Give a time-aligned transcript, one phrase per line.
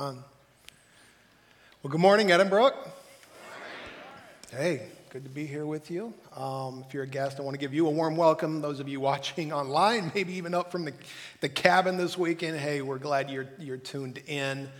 [0.00, 2.72] Well, good morning, Edinbrook.
[4.50, 6.14] Hey, good to be here with you.
[6.34, 8.62] Um, if you're a guest, I want to give you a warm welcome.
[8.62, 10.94] Those of you watching online, maybe even up from the,
[11.42, 14.70] the cabin this weekend, hey, we're glad you're, you're tuned in.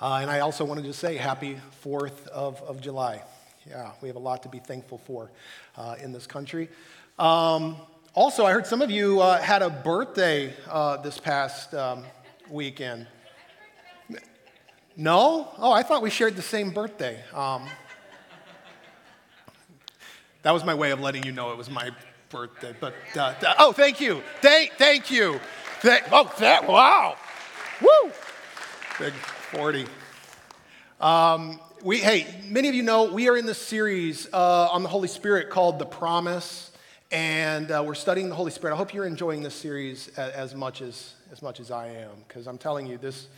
[0.00, 3.22] Uh, and I also want to just say happy 4th of, of July.
[3.68, 5.30] Yeah, we have a lot to be thankful for
[5.76, 6.70] uh, in this country.
[7.18, 7.76] Um,
[8.14, 12.02] also, I heard some of you uh, had a birthday uh, this past um,
[12.48, 13.06] weekend.
[14.96, 15.48] No?
[15.58, 17.22] Oh, I thought we shared the same birthday.
[17.32, 17.66] Um,
[20.42, 21.90] that was my way of letting you know it was my
[22.28, 22.74] birthday.
[22.78, 25.40] But uh, oh, thank you, thank, thank you.
[25.80, 27.16] Thank, oh, that wow,
[27.80, 28.10] woo,
[28.98, 29.86] big forty.
[31.00, 34.90] Um, we, hey, many of you know we are in this series uh, on the
[34.90, 36.72] Holy Spirit called The Promise,
[37.10, 38.74] and uh, we're studying the Holy Spirit.
[38.74, 42.10] I hope you're enjoying this series as, as much as, as much as I am,
[42.28, 43.28] because I'm telling you, this,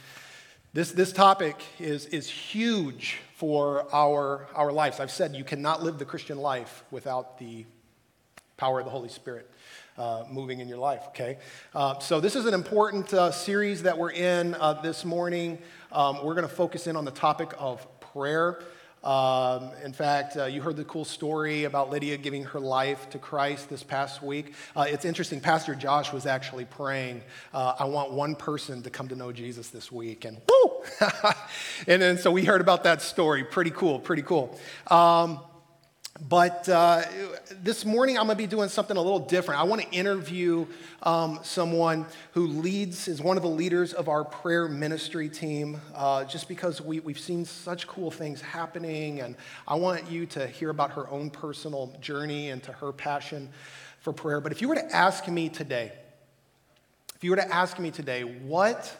[0.75, 5.01] this, this topic is, is huge for our, our lives.
[5.01, 7.67] I've said you cannot live the Christian life without the
[8.57, 9.51] power of the Holy Spirit.
[9.99, 11.37] Uh, moving in your life, okay?
[11.75, 15.59] Uh, so, this is an important uh, series that we're in uh, this morning.
[15.93, 18.63] Um, we're going to focus in on the topic of prayer.
[19.05, 23.19] Um, in fact, uh, you heard the cool story about Lydia giving her life to
[23.19, 24.55] Christ this past week.
[24.77, 27.23] Uh, it's interesting, Pastor Josh was actually praying,
[27.53, 30.25] uh, I want one person to come to know Jesus this week.
[30.25, 30.83] And woo!
[31.89, 33.43] and then so we heard about that story.
[33.43, 34.57] Pretty cool, pretty cool.
[34.87, 35.41] Um,
[36.21, 37.03] but uh,
[37.63, 39.61] this morning, I'm going to be doing something a little different.
[39.61, 40.67] I want to interview
[41.03, 46.25] um, someone who leads, is one of the leaders of our prayer ministry team, uh,
[46.25, 49.21] just because we, we've seen such cool things happening.
[49.21, 53.49] And I want you to hear about her own personal journey and to her passion
[54.01, 54.41] for prayer.
[54.41, 55.93] But if you were to ask me today,
[57.17, 58.95] if you were to ask me today, what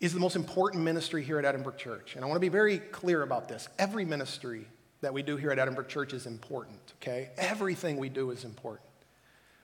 [0.00, 2.16] is the most important ministry here at Edinbrook Church?
[2.16, 3.68] And I want to be very clear about this.
[3.78, 4.66] Every ministry
[5.02, 7.30] that we do here at Edinbrook Church is important, okay?
[7.36, 8.88] Everything we do is important.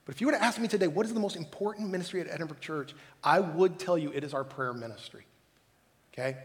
[0.04, 2.28] But if you were to ask me today, what is the most important ministry at
[2.28, 5.24] Edinbrook Church, I would tell you it is our prayer ministry,
[6.12, 6.38] okay?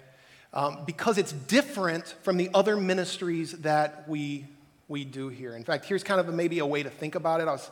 [0.53, 4.45] Um, because it's different from the other ministries that we,
[4.87, 5.55] we do here.
[5.55, 7.47] In fact, here's kind of a, maybe a way to think about it.
[7.47, 7.71] I was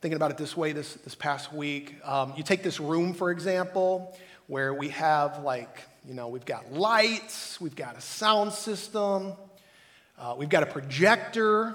[0.00, 1.94] thinking about it this way this, this past week.
[2.04, 4.16] Um, you take this room, for example,
[4.48, 9.34] where we have like, you know, we've got lights, we've got a sound system,
[10.20, 11.74] uh, we've got a projector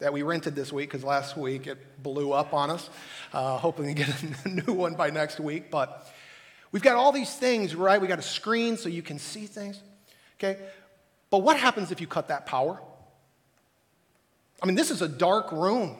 [0.00, 2.90] that we rented this week because last week it blew up on us.
[3.32, 4.12] Uh, hoping to get
[4.44, 5.70] a new one by next week.
[5.70, 6.12] But
[6.72, 8.00] we've got all these things, right?
[8.00, 9.80] We got a screen so you can see things.
[10.38, 10.60] Okay?
[11.30, 12.82] But what happens if you cut that power?
[14.60, 15.96] I mean, this is a dark room.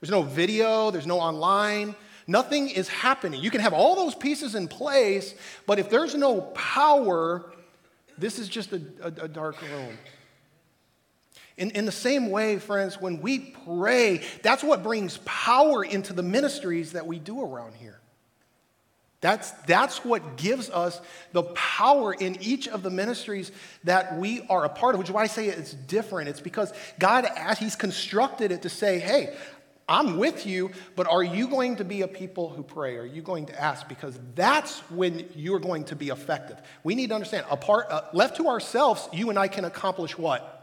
[0.00, 1.94] There's no video, there's no online.
[2.26, 3.40] Nothing is happening.
[3.40, 5.34] You can have all those pieces in place,
[5.66, 7.52] but if there's no power,
[8.18, 9.96] this is just a, a, a dark room.
[11.56, 16.22] In, in the same way, friends, when we pray, that's what brings power into the
[16.22, 17.98] ministries that we do around here.
[19.20, 23.52] That's, that's what gives us the power in each of the ministries
[23.84, 26.28] that we are a part of, which is why I say it's different.
[26.28, 29.36] It's because God, He's constructed it to say, hey,
[29.88, 32.96] I'm with you, but are you going to be a people who pray?
[32.96, 33.86] Are you going to ask?
[33.88, 36.60] Because that's when you're going to be effective.
[36.82, 40.61] We need to understand, apart, uh, left to ourselves, you and I can accomplish what?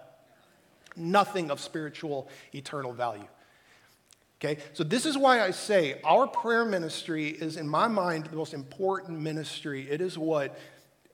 [0.99, 3.27] Nothing of spiritual eternal value.
[4.41, 8.37] Okay, so this is why I say our prayer ministry is, in my mind, the
[8.37, 9.89] most important ministry.
[9.89, 10.57] It is what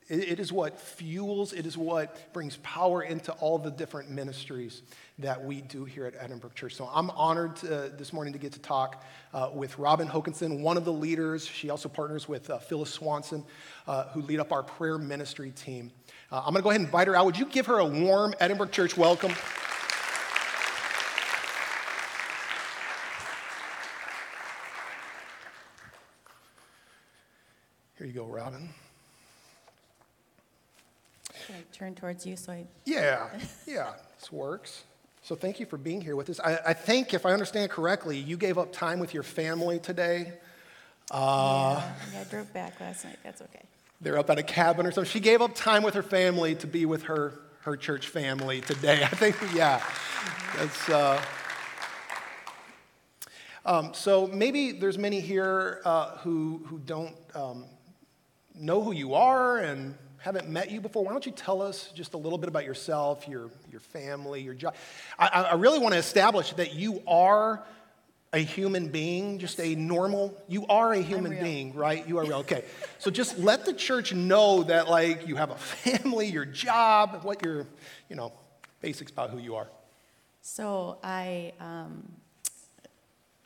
[0.08, 4.84] it is what fuels, it is what brings power into all the different ministries
[5.18, 6.76] that we do here at Edinbrook Church.
[6.76, 9.04] So I'm honored to, this morning to get to talk
[9.34, 11.48] uh, with Robin Hokanson, one of the leaders.
[11.48, 13.44] She also partners with uh, Phyllis Swanson,
[13.88, 15.92] uh, who lead up our prayer ministry team.
[16.32, 17.26] Uh, I'm going to go ahead and invite her out.
[17.26, 19.34] Would you give her a warm Edinbrook Church welcome?
[28.06, 28.70] Here you go, Robin.
[31.44, 32.66] Should I turn towards you so I.
[32.86, 33.30] Yeah,
[33.66, 34.84] yeah, this works.
[35.24, 36.40] So thank you for being here with us.
[36.40, 40.34] I, I, think, if I understand correctly, you gave up time with your family today.
[41.10, 41.82] Uh,
[42.14, 43.18] yeah, I drove back last night.
[43.24, 43.64] That's okay.
[44.02, 45.10] They're up at a cabin or something.
[45.10, 49.02] She gave up time with her family to be with her, her church family today.
[49.04, 49.82] I think, yeah,
[50.56, 50.90] that's.
[50.90, 51.20] Uh,
[53.66, 57.66] um, so maybe there's many here uh, who, who don't um,
[58.60, 62.16] know who you are and haven't met you before, why don't you tell us just
[62.16, 64.74] a little bit about yourself, your, your family, your job?
[65.20, 67.64] I, I really want to establish that you are
[68.34, 72.08] a human being, just a normal, you are a human being, right?
[72.08, 72.40] You are real.
[72.40, 72.66] Okay.
[72.98, 77.46] so just let the church know that, like, you have a family, your job, what
[77.46, 77.66] your,
[78.10, 78.34] you know,
[78.82, 79.68] basics about who you are.
[80.42, 82.04] So I um,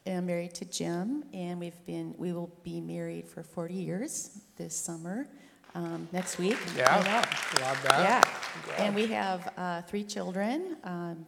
[0.09, 4.75] am married to Jim, and we've been we will be married for 40 years this
[4.75, 5.27] summer,
[5.75, 6.57] um, next week.
[6.75, 6.95] Yeah.
[6.95, 8.27] Love that.
[8.67, 10.77] Yeah, and we have uh, three children.
[10.83, 11.25] Um,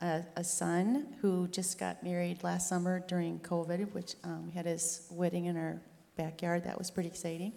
[0.00, 4.66] a, a son who just got married last summer during COVID, which um, we had
[4.66, 5.80] his wedding in our
[6.16, 6.64] backyard.
[6.64, 7.52] That was pretty exciting.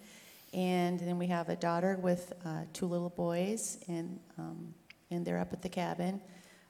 [0.54, 4.74] And then we have a daughter with uh, two little boys, and um,
[5.12, 6.22] and they're up at the cabin,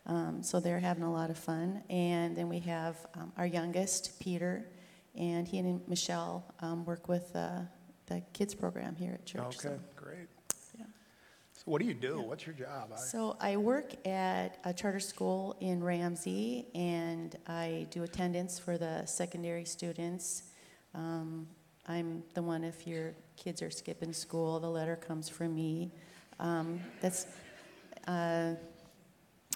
[0.05, 1.81] um, so they're having a lot of fun.
[1.89, 4.65] And then we have um, our youngest, Peter,
[5.15, 7.61] and he and Michelle um, work with uh,
[8.07, 9.57] the kids program here at church.
[9.57, 10.27] so- Okay, great.
[10.77, 10.85] yeah.
[11.53, 12.21] So what do you do?
[12.21, 12.91] What's your job?
[12.93, 18.77] I- So I work at a charter school in Ramsey, and I do attendance for
[18.77, 20.43] the secondary students.
[20.93, 21.47] Um,
[21.87, 25.91] I'm the one, if your kids are skipping school, the letter comes from me.
[26.39, 27.25] Um, That's,
[28.07, 28.55] uh,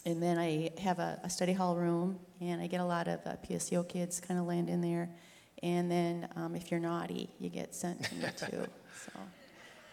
[0.06, 3.20] and then I have a, a study hall room, and I get a lot of
[3.26, 5.10] uh, PSEO kids kind of land in there.
[5.62, 8.66] And then um, if you're naughty, you get sent to me too.
[9.06, 9.18] So,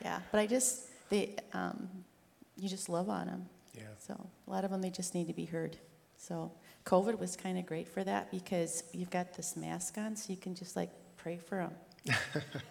[0.03, 0.19] yeah.
[0.33, 1.89] But I just, they, um,
[2.57, 3.47] you just love on them.
[3.73, 3.83] Yeah.
[3.99, 4.15] So
[4.49, 5.77] a lot of them, they just need to be heard.
[6.17, 6.51] So
[6.85, 10.39] COVID was kind of great for that because you've got this mask on, so you
[10.39, 11.73] can just like pray for them.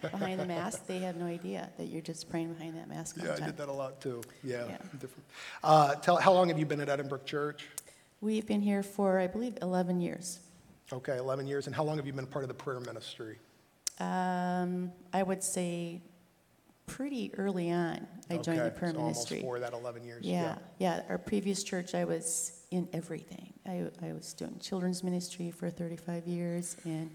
[0.00, 3.16] Behind the mask, they have no idea that you're just praying behind that mask.
[3.20, 3.48] all Yeah, I time.
[3.48, 4.22] did that a lot too.
[4.42, 4.78] Yeah, Yeah.
[4.98, 5.24] different.
[5.62, 7.66] Uh, tell, how long have you been at Edinbrook Church?
[8.20, 10.40] We've been here for, I believe, 11 years.
[10.92, 11.66] Okay, 11 years.
[11.66, 13.38] And how long have you been part of the prayer ministry?
[13.98, 16.02] Um, I would say
[16.86, 19.38] pretty early on, I joined the Okay, prayer so ministry.
[19.42, 20.24] Almost for that 11 years.
[20.24, 21.02] Yeah, yeah.
[21.08, 23.52] Our previous church, I was in everything.
[23.66, 27.10] I, I was doing children's ministry for 35 years, and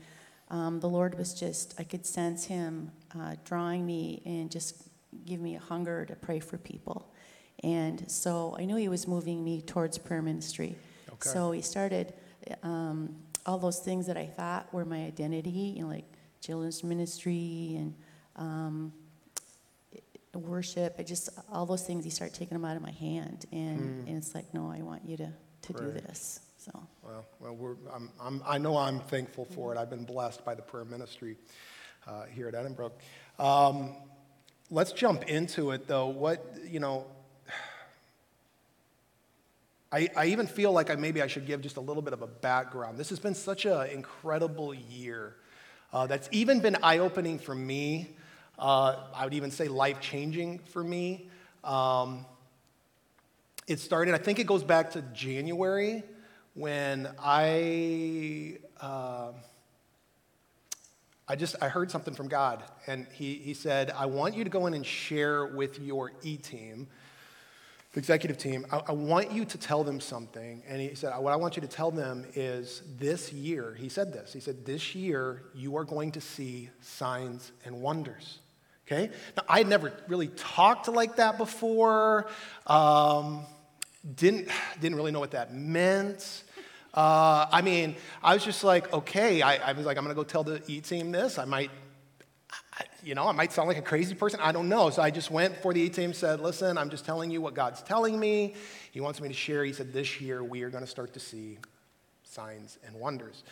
[0.51, 4.83] um, the Lord was just, I could sense Him uh, drawing me and just
[5.25, 7.11] give me a hunger to pray for people.
[7.63, 10.75] And so I knew He was moving me towards prayer ministry.
[11.09, 11.29] Okay.
[11.29, 12.13] So He started
[12.63, 13.15] um,
[13.45, 16.05] all those things that I thought were my identity, you know, like
[16.41, 17.95] children's ministry and
[18.35, 18.93] um,
[20.33, 20.95] worship.
[20.99, 22.03] I just all those things.
[22.03, 25.03] He started taking them out of my hand, and, and it's like, no, I want
[25.05, 25.29] you to
[25.63, 26.39] to do this.
[26.63, 26.71] So
[27.01, 29.79] Well, well we're, I'm, I'm, I know I'm thankful for it.
[29.79, 31.35] I've been blessed by the prayer ministry
[32.05, 32.91] uh, here at Edinbrook.
[33.39, 33.95] Um,
[34.69, 36.05] let's jump into it, though.
[36.05, 37.07] What, you know,
[39.91, 42.21] I, I even feel like I, maybe I should give just a little bit of
[42.21, 42.99] a background.
[42.99, 45.37] This has been such an incredible year
[45.91, 48.11] uh, that's even been eye opening for me.
[48.59, 51.27] Uh, I would even say life changing for me.
[51.63, 52.23] Um,
[53.65, 56.03] it started, I think it goes back to January
[56.53, 58.57] when I.
[58.79, 59.31] Uh,
[61.27, 64.49] I just I heard something from God, and he, he said, I want you to
[64.49, 66.89] go in and share with your E team,
[67.93, 68.65] the executive team.
[68.69, 70.61] I, I want you to tell them something.
[70.67, 74.11] And he said, What I want you to tell them is this year, he said
[74.11, 74.33] this.
[74.33, 78.39] He said, This year, you are going to see signs and wonders.
[78.85, 79.09] Okay?
[79.37, 82.27] Now, I had never really talked like that before.
[82.67, 83.45] Um,
[84.15, 84.49] didn't,
[84.79, 86.43] didn't really know what that meant.
[86.93, 90.23] Uh, I mean, I was just like, okay, I, I was like, I'm gonna go
[90.23, 91.37] tell the E team this.
[91.37, 91.71] I might,
[92.51, 94.39] I, you know, I might sound like a crazy person.
[94.41, 94.89] I don't know.
[94.89, 97.53] So I just went for the E team, said, listen, I'm just telling you what
[97.53, 98.55] God's telling me.
[98.91, 99.63] He wants me to share.
[99.63, 101.59] He said, this year we are gonna start to see
[102.23, 103.43] signs and wonders.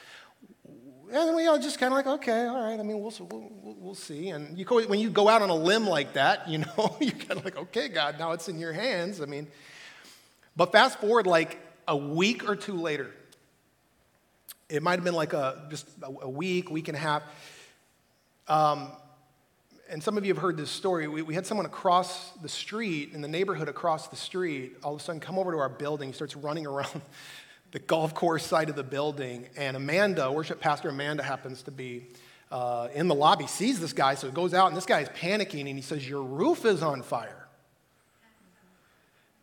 [1.12, 2.80] And we all just kind of like, okay, all right.
[2.80, 4.30] I mean, we'll, we'll, we'll- see.
[4.30, 7.32] And you when you go out on a limb like that, you know, you're kind
[7.32, 9.20] of like, okay, God, now it's in your hands.
[9.22, 9.48] I mean,
[10.56, 13.12] but fast forward like a week or two later,
[14.70, 17.24] it might have been like a just a, week, week and a half.
[18.48, 18.92] Um,
[19.90, 21.08] and some of you have heard this story.
[21.08, 25.02] We, we had someone across the street, in the neighborhood across the street, all of
[25.02, 26.10] a sudden come over to our building.
[26.10, 27.02] He starts running around
[27.72, 29.48] the golf course side of the building.
[29.58, 32.08] And Amanda, worship pastor Amanda, happens to be
[32.52, 35.10] uh, in the lobby, sees this guy, so he goes out, and this guy is
[35.10, 37.48] panicking, and he says, Your roof is on fire.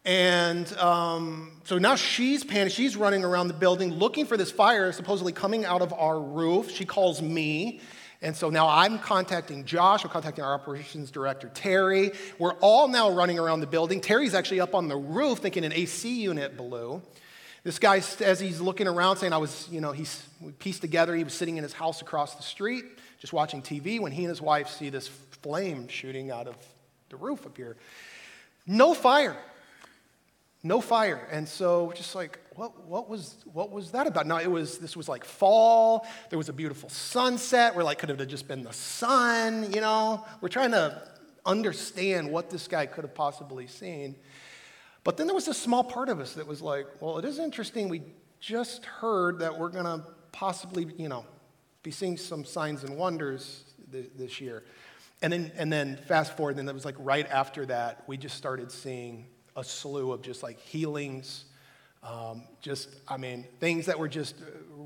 [0.07, 2.77] And um, so now she's panicked.
[2.77, 6.71] She's running around the building looking for this fire supposedly coming out of our roof.
[6.71, 7.81] She calls me.
[8.23, 10.05] And so now I'm contacting Josh.
[10.05, 12.13] I'm contacting our operations director, Terry.
[12.39, 14.01] We're all now running around the building.
[14.01, 17.03] Terry's actually up on the roof thinking an AC unit blew.
[17.65, 20.25] This guy, as he's looking around, saying, I was, you know, he's
[20.61, 22.85] pieced together, he was sitting in his house across the street,
[23.19, 26.55] just watching TV, when he and his wife see this flame shooting out of
[27.09, 27.77] the roof up here.
[28.69, 29.37] No fire.
[30.67, 31.27] No fire.
[31.31, 34.27] And so just like, what, what, was, what was that about?
[34.27, 36.07] Now, it was, this was like fall.
[36.31, 37.75] There was a beautiful sunset.
[37.75, 40.25] We're like, could have just been the sun, you know?
[40.41, 41.03] We're trying to
[41.45, 44.17] understand what this guy could have possibly seen.
[45.05, 47.39] But then there was a small part of us that was like, well, it is
[47.39, 47.89] interesting.
[47.89, 48.03] We
[48.41, 51.25] just heard that we're going to possibly, you know,
[51.83, 54.65] be seeing some signs and wonders th- this year.
[55.23, 58.17] And then, and then fast forward, and then it was like right after that, we
[58.17, 59.27] just started seeing
[59.57, 61.47] a slew of just like healings,
[62.03, 64.37] um, just, I mean, things that were just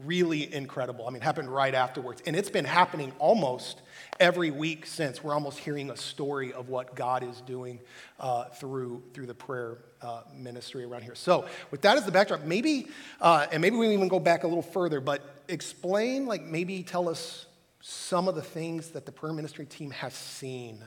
[0.04, 1.06] really incredible.
[1.06, 2.22] I mean, happened right afterwards.
[2.24, 3.82] And it's been happening almost
[4.18, 5.22] every week since.
[5.22, 7.78] We're almost hearing a story of what God is doing
[8.18, 11.14] uh, through, through the prayer uh, ministry around here.
[11.14, 12.88] So, with that as the backdrop, maybe,
[13.20, 17.06] uh, and maybe we even go back a little further, but explain, like, maybe tell
[17.06, 17.44] us
[17.82, 20.82] some of the things that the prayer ministry team has seen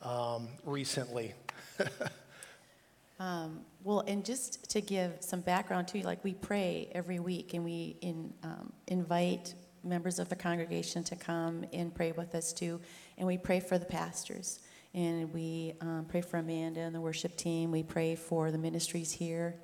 [0.00, 1.34] um, recently.
[3.18, 7.64] Um, well, and just to give some background too, like we pray every week and
[7.64, 12.80] we in, um, invite members of the congregation to come and pray with us too.
[13.16, 14.60] And we pray for the pastors.
[14.94, 17.70] And we um, pray for Amanda and the worship team.
[17.70, 19.56] We pray for the ministries here.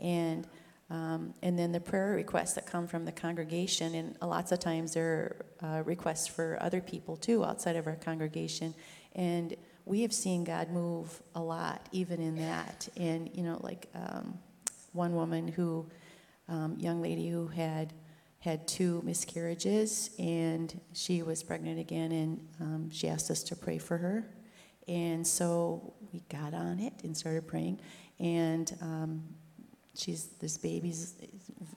[0.00, 0.46] And,
[0.90, 3.94] um, and then the prayer requests that come from the congregation.
[3.94, 7.96] And lots of times there are uh, requests for other people too outside of our
[7.96, 8.74] congregation.
[9.14, 12.88] And we have seen God move a lot, even in that.
[12.96, 14.36] And, you know, like um,
[14.92, 15.86] one woman who,
[16.48, 17.94] um, young lady who had
[18.40, 23.78] had two miscarriages and she was pregnant again and um, she asked us to pray
[23.78, 24.24] for her
[24.86, 27.80] and so we got on it and started praying
[28.20, 29.20] and um,
[29.96, 31.14] she's this baby's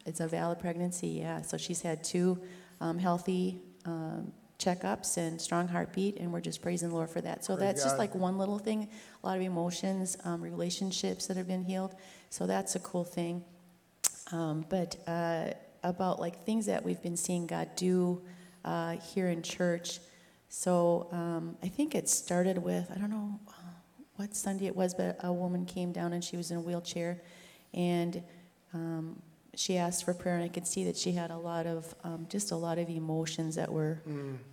[0.05, 2.39] it's a valid pregnancy yeah so she's had two
[2.81, 7.45] um, healthy um, checkups and strong heartbeat, and we're just praising the Lord for that.
[7.45, 7.99] So Praise that's just God.
[7.99, 8.89] like one little thing.
[9.23, 11.95] A lot of emotions, um, relationships that have been healed.
[12.29, 13.43] So that's a cool thing.
[14.31, 15.51] Um, but uh,
[15.83, 18.21] about like things that we've been seeing God do
[18.65, 19.99] uh, here in church.
[20.49, 23.53] So um, I think it started with I don't know uh,
[24.17, 27.21] what Sunday it was, but a woman came down and she was in a wheelchair,
[27.73, 28.21] and
[28.73, 29.21] um,
[29.59, 32.25] she asked for prayer, and I could see that she had a lot of um,
[32.29, 34.01] just a lot of emotions that were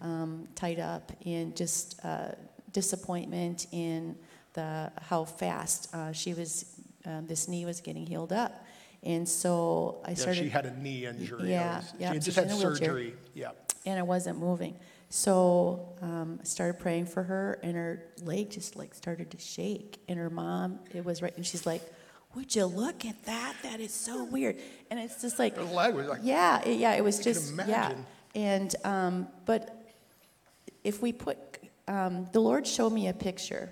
[0.00, 2.32] um, tied up in just uh,
[2.72, 4.16] disappointment in
[4.54, 6.50] the how fast uh, she was
[7.04, 8.64] um, this knee was getting healed up,
[9.04, 11.50] and so I Yeah, started she had a knee injury.
[11.52, 12.88] Yeah, was- yeah, She had just had in a wheelchair.
[12.88, 13.14] surgery.
[13.34, 13.50] Yeah.
[13.84, 14.74] and I wasn't moving.
[15.08, 19.98] So um, I started praying for her, and her leg just like started to shake.
[20.08, 21.82] And her mom, it was right, and she's like,
[22.36, 23.56] "Would you look at that?
[23.62, 24.56] That is so weird."
[24.90, 27.32] And it's just like, Her leg was like, yeah, it- yeah, it was I can
[27.32, 27.64] just yeah.
[27.64, 28.06] imagine.
[28.34, 29.62] And um, but
[30.84, 31.38] if we put,
[31.88, 33.70] um, the Lord showed me a picture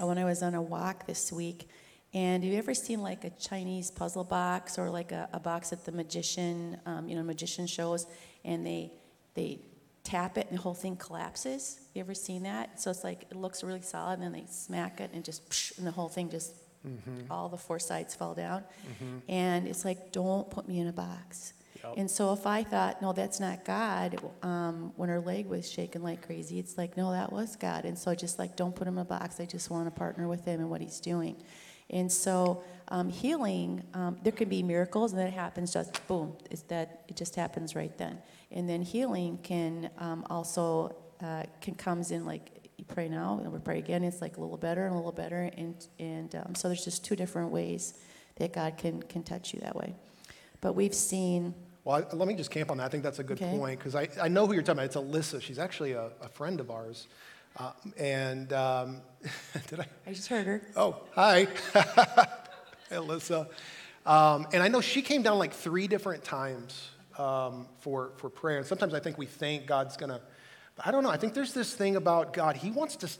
[0.00, 1.68] uh, when I was on a walk this week.
[2.14, 5.72] And have you ever seen like a Chinese puzzle box or like a, a box
[5.72, 8.06] at the magician, um, you know, magician shows,
[8.44, 8.92] and they
[9.34, 9.58] they
[10.04, 11.80] tap it and the whole thing collapses?
[11.92, 12.80] You ever seen that?
[12.80, 15.76] So it's like it looks really solid, and then they smack it and just psh,
[15.78, 16.54] and the whole thing just
[17.30, 18.64] all the four sides fall down.
[19.28, 21.54] And it's like, don't put me in a box.
[21.82, 21.94] Yep.
[21.98, 26.02] And so if I thought, no, that's not God, um, when her leg was shaking
[26.02, 27.84] like crazy, it's like, no, that was God.
[27.84, 29.38] And so just like, don't put him in a box.
[29.38, 31.36] I just want to partner with him and what he's doing.
[31.90, 36.34] And so um, healing, um, there can be miracles, and then it happens just boom.
[36.50, 38.18] It's that it just happens right then.
[38.50, 43.52] And then healing can um, also uh, can comes in like you pray now and
[43.52, 44.04] we pray again.
[44.04, 47.04] It's like a little better and a little better, and and um, so there's just
[47.04, 47.94] two different ways
[48.36, 49.94] that God can can touch you that way.
[50.60, 52.84] But we've seen Well, I, let me just camp on that.
[52.84, 53.56] I think that's a good Okay.
[53.56, 54.86] point because I, I know who you're talking about.
[54.86, 55.40] It's Alyssa.
[55.40, 57.06] She's actually a, a friend of ours.
[57.56, 59.00] Uh, and um,
[59.68, 59.86] did I?
[60.06, 60.62] I just heard her.
[60.76, 61.46] Oh, hi.
[62.90, 63.48] Alyssa.
[64.06, 66.88] Um, and I know she came down like three different times
[67.18, 68.58] um, for, for prayer.
[68.58, 70.20] And sometimes I think we think God's going to,
[70.82, 71.10] I don't know.
[71.10, 72.56] I think there's this thing about God.
[72.56, 73.10] He wants to,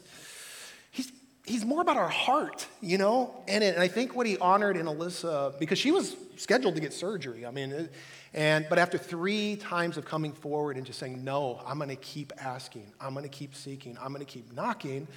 [0.91, 1.11] he's,
[1.45, 3.33] he's more about our heart, you know?
[3.47, 6.81] And, it, and I think what he honored in Alyssa, because she was scheduled to
[6.81, 7.45] get surgery.
[7.45, 7.87] I mean, uh,
[8.33, 11.95] and, but after three times of coming forward and just saying, no, I'm going to
[11.95, 15.07] keep asking, I'm going to keep seeking, I'm going to keep knocking,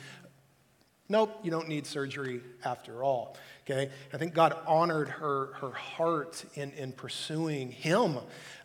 [1.09, 3.37] nope, you don't need surgery after all.
[3.65, 3.91] Okay?
[4.13, 8.17] I think God honored her, her heart in, in pursuing Him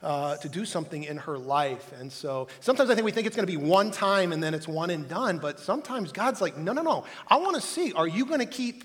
[0.01, 1.91] uh, to do something in her life.
[1.99, 4.53] And so sometimes I think we think it's going to be one time and then
[4.53, 7.05] it's one and done, but sometimes God's like, no, no, no.
[7.27, 8.83] I want to see, are you going to keep,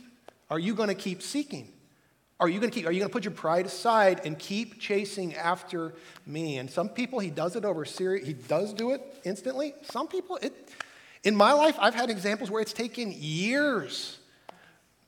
[0.50, 1.72] are you going to keep seeking?
[2.40, 4.78] Are you going to keep, are you going to put your pride aside and keep
[4.80, 6.58] chasing after me?
[6.58, 9.74] And some people, he does it over serious, he does do it instantly.
[9.82, 10.70] Some people, it,
[11.28, 14.18] in my life, I've had examples where it's taken years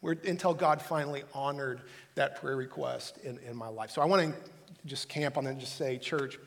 [0.01, 1.81] where, until God finally honored
[2.15, 3.91] that prayer request in, in my life.
[3.91, 4.35] So I want to
[4.85, 6.39] just camp on that and just say, church,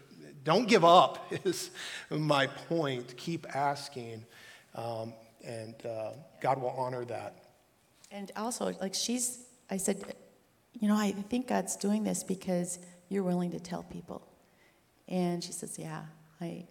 [0.44, 1.72] don't give up, is
[2.12, 3.18] my point.
[3.18, 4.24] Keep asking,
[4.76, 5.12] um,
[5.44, 7.34] and uh, God will honor that.
[8.12, 9.40] And also, like she's,
[9.72, 10.04] I said,
[10.80, 12.78] you know, I think God's doing this because
[13.10, 14.28] you're willing to tell people.
[15.08, 16.04] And she says, yeah,
[16.40, 16.68] I,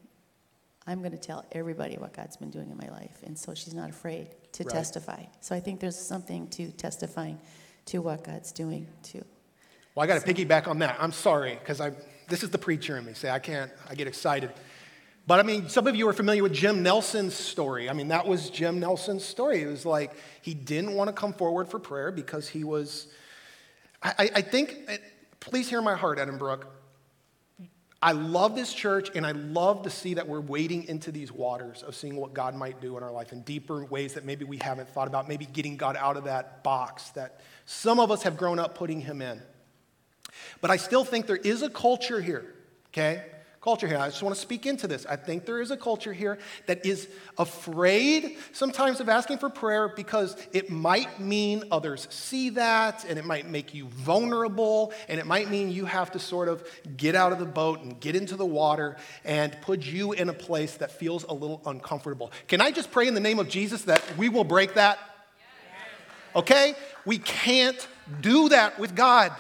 [0.86, 3.22] I'm going to tell everybody what God's been doing in my life.
[3.24, 4.72] And so she's not afraid to Right.
[4.72, 5.24] testify.
[5.40, 7.38] So I think there's something to testifying
[7.86, 9.24] to what God's doing too.
[9.94, 10.96] Well, I got to piggyback on that.
[11.00, 11.92] I'm sorry, because I
[12.28, 13.12] this is the preacher in me.
[13.14, 13.70] Say I can't.
[13.90, 14.50] I get excited.
[15.26, 17.88] But I mean, some of you are familiar with Jim Nelson's story.
[17.88, 19.62] I mean, that was Jim Nelson's story.
[19.62, 23.06] It was like he didn't want to come forward for prayer because he was.
[24.02, 24.78] I, I- I think.
[24.88, 24.96] Eh,
[25.40, 26.64] please hear my heart, Edinbrook.
[28.02, 31.84] I love this church, and I love to see that we're wading into these waters
[31.84, 34.56] of seeing what God might do in our life in deeper ways that maybe we
[34.56, 38.36] haven't thought about, maybe getting God out of that box that some of us have
[38.36, 39.40] grown up putting him in.
[40.60, 42.52] But I still think there is a culture here,
[42.88, 43.24] okay?
[43.62, 43.98] Culture here.
[43.98, 45.06] I just want to speak into this.
[45.06, 49.86] I think there is a culture here that is afraid sometimes of asking for prayer
[49.86, 55.26] because it might mean others see that and it might make you vulnerable and it
[55.26, 58.34] might mean you have to sort of get out of the boat and get into
[58.34, 62.32] the water and put you in a place that feels a little uncomfortable.
[62.48, 64.98] Can I just pray in the name of Jesus that we will break that?
[66.34, 66.74] Okay?
[67.06, 67.86] We can't
[68.20, 69.32] do that with God.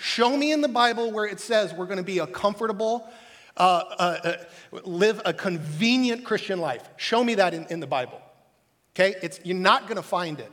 [0.00, 3.06] Show me in the Bible where it says we're going to be a comfortable,
[3.54, 3.60] uh,
[3.98, 4.18] uh,
[4.72, 6.88] uh, live a convenient Christian life.
[6.96, 8.18] Show me that in, in the Bible.
[8.94, 9.14] Okay?
[9.22, 10.50] It's, you're not going to find it.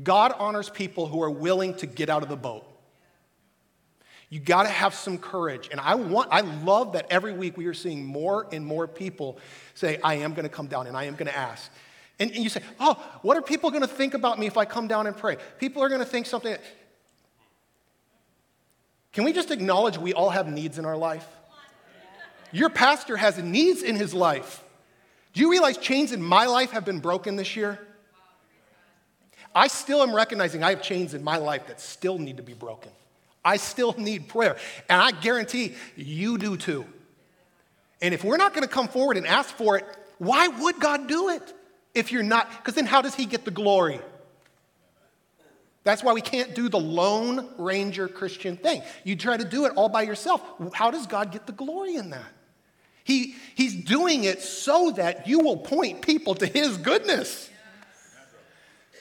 [0.00, 2.64] God honors people who are willing to get out of the boat.
[4.28, 5.68] You got to have some courage.
[5.72, 9.38] And I want I love that every week we are seeing more and more people
[9.74, 11.68] say I am going to come down and I am going to ask.
[12.20, 14.64] And, and you say, "Oh, what are people going to think about me if I
[14.64, 16.56] come down and pray?" People are going to think something
[19.14, 21.26] Can we just acknowledge we all have needs in our life?
[22.52, 24.62] Your pastor has needs in his life.
[25.32, 27.78] Do you realize chains in my life have been broken this year?
[29.54, 32.54] I still am recognizing I have chains in my life that still need to be
[32.54, 32.90] broken.
[33.44, 34.56] I still need prayer.
[34.88, 36.84] And I guarantee you do too.
[38.02, 39.84] And if we're not going to come forward and ask for it,
[40.18, 41.54] why would God do it
[41.94, 42.50] if you're not?
[42.50, 44.00] Because then how does He get the glory?
[45.84, 48.82] That's why we can't do the Lone Ranger Christian thing.
[49.04, 50.42] You try to do it all by yourself.
[50.72, 52.32] How does God get the glory in that?
[53.04, 57.50] He, he's doing it so that you will point people to His goodness.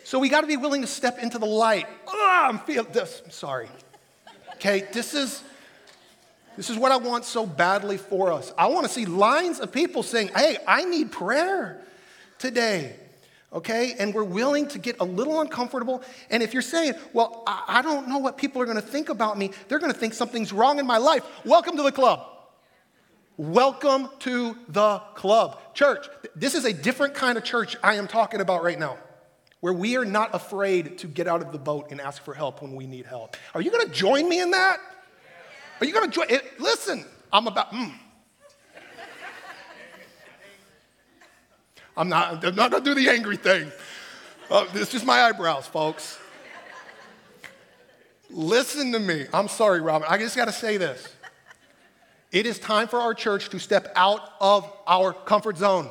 [0.04, 1.88] So we got to be willing to step into the light.
[2.06, 3.22] Ah, I'm feeling this.
[3.24, 3.70] I'm sorry.
[4.56, 5.42] Okay, this is
[6.56, 8.54] this is what I want so badly for us.
[8.58, 11.82] I want to see lines of people saying, "Hey, I need prayer
[12.38, 12.98] today."
[13.54, 16.02] Okay, and we're willing to get a little uncomfortable.
[16.32, 19.52] And if you're saying, "Well, I, don't know what people are to think about me.
[19.68, 22.26] They're to think something's wrong in my life." Welcome to the club.
[23.38, 25.60] Welcome to the club.
[25.76, 28.98] Church, this is a different kind of church I am talking about right now,
[29.60, 32.62] where we are not afraid to get out of the boat and ask for help
[32.62, 33.38] when we need help.
[33.54, 34.80] Are you to join me in that?
[35.80, 36.30] Are you to join?
[36.30, 37.94] It, listen, I'm about, mm.
[41.96, 43.72] I'm not, I'm not going to do the angry thing.
[44.50, 46.20] Uh, it's just my eyebrows, folks.
[48.30, 49.26] Listen to me.
[49.34, 50.08] I'm sorry, Robin.
[50.10, 51.08] I just got to say this.
[52.32, 55.88] It is time for our church to step out of our comfort zone.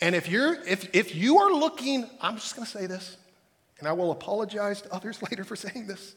[0.00, 3.18] And if you're if if you are looking, I'm just going to say this,
[3.78, 6.14] and I will apologize to others later for saying this.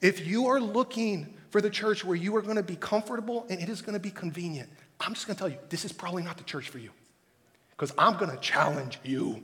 [0.00, 3.60] If you are looking for the church where you are going to be comfortable and
[3.60, 4.68] it is going to be convenient,
[5.00, 6.90] I'm just going to tell you, this is probably not the church for you.
[7.76, 9.42] Because I'm going to challenge you.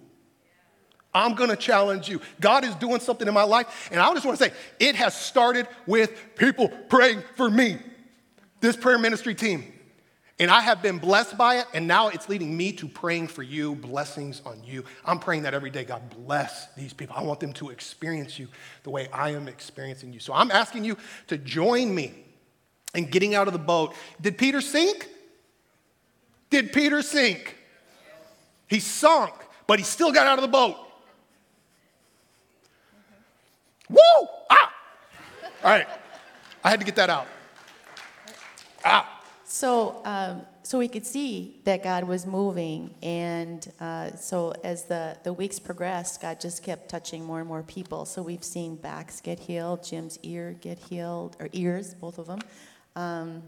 [1.13, 2.21] I'm going to challenge you.
[2.41, 5.15] God is doing something in my life, and I just want to say, it has
[5.15, 7.79] started with people praying for me
[8.61, 9.73] this prayer ministry team.
[10.39, 13.43] And I have been blessed by it, and now it's leading me to praying for
[13.43, 14.85] you, blessings on you.
[15.05, 17.15] I'm praying that every day, God bless these people.
[17.15, 18.49] I want them to experience you
[18.85, 20.21] the way I am experiencing you.
[20.21, 22.15] So I'm asking you to join me
[22.95, 23.95] in getting out of the boat.
[24.19, 25.09] Did Peter sink?
[26.49, 27.57] Did Peter sink?
[28.71, 29.35] He sunk,
[29.67, 30.77] but he still got out of the boat.
[33.89, 33.99] Woo!
[34.49, 34.73] Ah!
[35.65, 35.89] All right.
[36.63, 37.27] I had to get that out.
[38.85, 39.23] Ah!
[39.45, 45.17] So, um, so we could see that God was moving, and uh, so as the,
[45.25, 48.05] the weeks progressed, God just kept touching more and more people.
[48.05, 52.39] So we've seen backs get healed, Jim's ear get healed, or ears, both of them.
[52.95, 53.43] Um,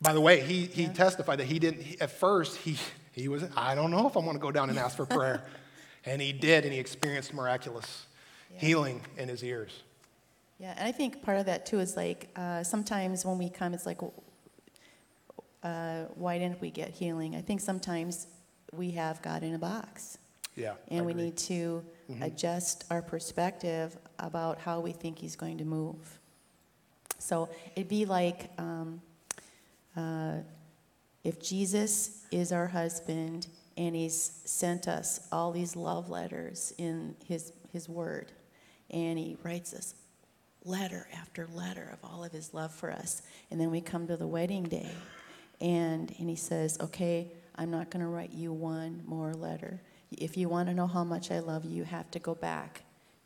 [0.00, 2.76] By the way, he, he testified that he didn't, he- at first, he,
[3.12, 5.44] he was, I don't know if I want to go down and ask for prayer.
[6.04, 8.06] and he did, and he experienced miraculous
[8.56, 9.82] healing in his ears.
[10.58, 13.74] Yeah, and I think part of that too is like uh, sometimes when we come,
[13.74, 13.98] it's like,
[15.62, 17.36] uh, why didn't we get healing?
[17.36, 18.26] I think sometimes
[18.72, 20.18] we have God in a box.
[20.56, 20.72] Yeah.
[20.72, 21.24] I And we agree.
[21.24, 21.84] need to
[22.20, 26.18] adjust our perspective about how we think He's going to move.
[27.18, 29.00] So it'd be like um,
[29.96, 30.38] uh,
[31.24, 37.52] if Jesus is our husband and He's sent us all these love letters in His,
[37.72, 38.32] his Word,
[38.90, 39.94] and He writes us
[40.64, 44.16] letter after letter of all of His love for us, and then we come to
[44.16, 44.90] the wedding day,
[45.60, 49.80] and, and He says, Okay, I'm not going to write you one more letter.
[50.10, 52.82] If you want to know how much I love you, you have to go back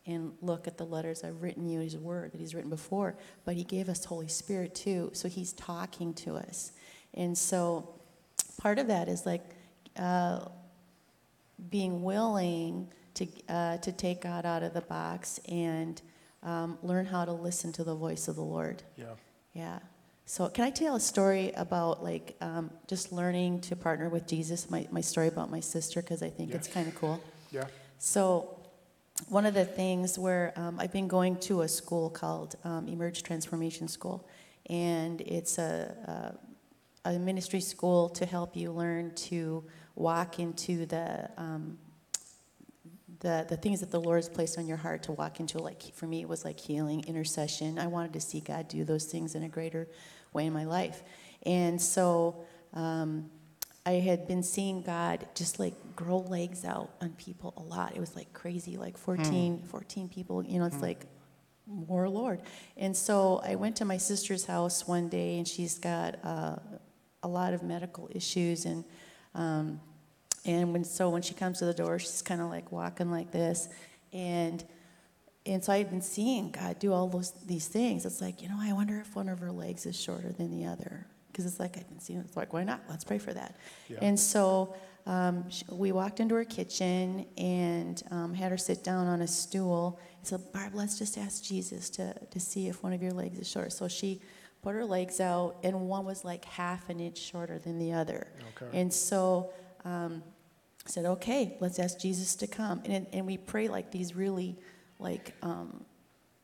[0.07, 3.17] and look at the letters I've written you, His Word that He's written before.
[3.45, 6.73] But He gave us Holy Spirit too, so He's talking to us.
[7.17, 7.89] And so
[8.59, 9.43] part of that is like
[9.97, 10.41] uh,
[11.71, 16.01] being willing to, uh, to take God out of the box and
[16.43, 18.83] um, learn how to listen to the voice of the Lord.
[18.97, 19.07] Yeah.
[19.55, 19.79] Yeah.
[20.27, 24.69] So can I tell a story about like um, just learning to partner with Jesus?
[24.69, 26.57] My, my story about my sister because I think Yeah.
[26.57, 27.23] it's kind of cool.
[27.51, 27.65] Yeah.
[27.99, 28.53] So,
[29.29, 33.23] one of the things where um, I've been going to a school called um, Emerge
[33.23, 34.29] Transformation School,
[34.69, 36.37] and it's a,
[37.15, 39.65] a, ministry school to help you learn to
[39.95, 41.79] walk into the, um,
[43.21, 45.59] the the things that the Lord has placed on your heart to walk into.
[45.59, 47.79] Like for me, it was like healing, intercession.
[47.79, 49.89] I wanted to see God do those things in a greater
[50.33, 51.03] way in my life,
[51.45, 52.45] and so.
[52.75, 53.31] Um,
[53.87, 57.95] I had been seeing God just like grow legs out on people a lot.
[57.95, 61.07] It was like crazy, like 14, 14 people, you know, it's like
[61.67, 62.43] more Lord.
[62.77, 66.57] And so I went to my sister's house one day and she's got uh,
[67.27, 68.65] a lot of medical issues.
[68.65, 68.85] And,
[69.35, 69.81] um,
[70.45, 73.33] and when, so when she comes to the door, she's kind of like walking like
[73.33, 73.69] this.
[74.13, 74.65] And,
[75.45, 78.07] and so I've been seeing God do all those, these things.
[78.07, 80.67] It's like, you know, I wonder if one of her legs is shorter than the
[80.67, 81.07] other.
[81.29, 82.81] Because it's like, I've been seeing, it's like, why not?
[82.89, 83.57] Let's pray for that.
[83.89, 83.99] Yeah.
[84.01, 89.07] And so um, sh- we walked into her kitchen and um, had her sit down
[89.07, 90.01] on a stool.
[90.23, 93.39] I said, Barb, let's just ask Jesus to, to see if one of your legs
[93.39, 93.73] is short.
[93.73, 94.23] So she
[94.67, 98.27] put her legs out, and one was like half an inch shorter than the other.
[98.61, 98.81] Okay.
[98.81, 99.53] And so
[99.85, 100.25] um,
[100.85, 102.83] I said, okay, let's ask Jesus to come.
[102.85, 104.59] And, and we pray like these really
[104.99, 105.85] like um,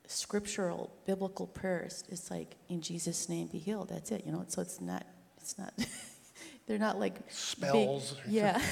[0.06, 2.04] scriptural, biblical prayers.
[2.10, 3.88] It's like, in Jesus' name be healed.
[3.88, 4.44] That's it, you know?
[4.46, 5.04] So it's not,
[5.38, 5.74] it's not,
[6.68, 8.14] they're not like big- Spells.
[8.28, 8.62] yeah.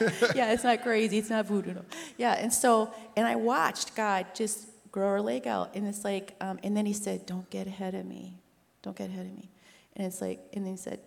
[0.34, 1.18] yeah, it's not crazy.
[1.18, 1.74] It's not voodoo.
[1.74, 1.84] No.
[2.18, 5.76] Yeah, and so, and I watched God just grow her leg out.
[5.76, 8.40] And it's like, um, and then he said, don't get ahead of me.
[8.86, 9.50] Don't get ahead of me.
[9.96, 11.00] And it's like, and then he said,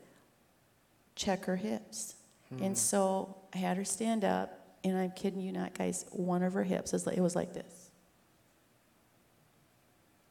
[1.15, 2.15] check her hips.
[2.51, 2.73] And hmm.
[2.73, 6.63] so I had her stand up, and I'm kidding you not, guys, one of her
[6.65, 7.91] hips, is like, it was like this.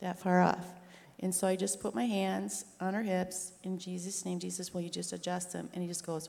[0.00, 0.66] That far off.
[1.20, 4.38] And so I just put my hands on her hips in Jesus' name.
[4.38, 5.70] Jesus, will you just adjust them?
[5.72, 6.28] And he just goes,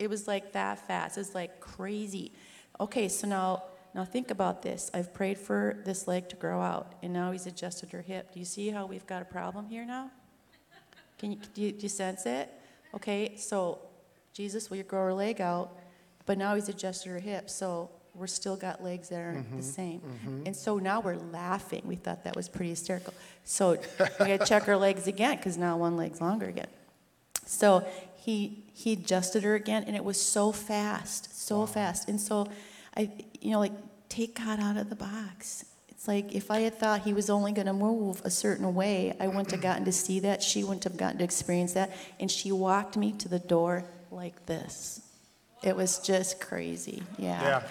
[0.00, 1.16] it was like that fast.
[1.16, 2.32] It was like crazy.
[2.80, 3.62] Okay, so now
[3.94, 4.90] now think about this.
[4.94, 8.32] I've prayed for this leg to grow out, and now he's adjusted her hip.
[8.32, 10.10] Do you see how we've got a problem here now?
[11.18, 12.50] Can you, do you, do you sense it?
[12.94, 13.78] Okay, so
[14.32, 15.78] Jesus, will you grow her leg out?
[16.24, 19.60] But now he's adjusted her hip, so we're still got legs that aren't the mm-hmm,
[19.60, 20.00] same.
[20.00, 20.42] Mm-hmm.
[20.46, 21.82] And so now we're laughing.
[21.84, 23.14] We thought that was pretty hysterical.
[23.44, 26.68] So we got to check her legs again because now one leg's longer again.
[27.46, 32.08] So he he adjusted her again, and it was so fast, so fast.
[32.08, 32.48] And so
[32.96, 33.72] I, you know, like
[34.08, 35.64] take God out of the box.
[35.88, 39.16] It's like if I had thought he was only going to move a certain way,
[39.20, 40.42] I wouldn't have gotten to see that.
[40.42, 41.92] She wouldn't have gotten to experience that.
[42.18, 45.00] And she walked me to the door like this.
[45.62, 47.02] It was just crazy.
[47.18, 47.42] Yeah.
[47.42, 47.62] Yeah.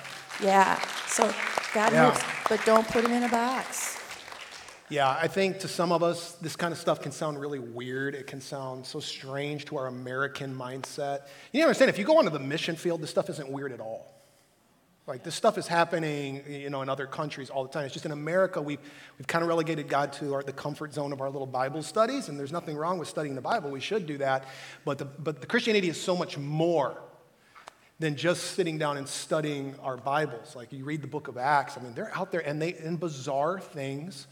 [0.42, 0.82] Yeah.
[1.08, 1.34] So
[1.74, 2.08] God Yeah.
[2.08, 3.98] moves, but don't put him in a box.
[4.88, 8.14] Yeah, I think to some of us, this kind of stuff can sound really weird.
[8.14, 11.28] It can sound so strange to our American mindset.
[11.54, 14.21] You understand, if you go onto the mission field, this stuff isn't weird at all.
[15.08, 17.86] Like, this stuff is happening, you know, in other countries all the time.
[17.86, 18.80] It's just in America, we've,
[19.18, 22.30] we've kind of relegated God to our, the comfort zone of our little Bible studies,
[22.30, 23.72] and there's nothing wrong with studying the Bible.
[23.72, 24.46] We should do that.
[24.86, 27.02] But the, but the Christianity is so much more
[28.00, 30.56] than just sitting down and studying our Bibles.
[30.56, 33.00] Like you read the book of Acts, I mean, they're out there and they and
[33.00, 34.28] bizarre things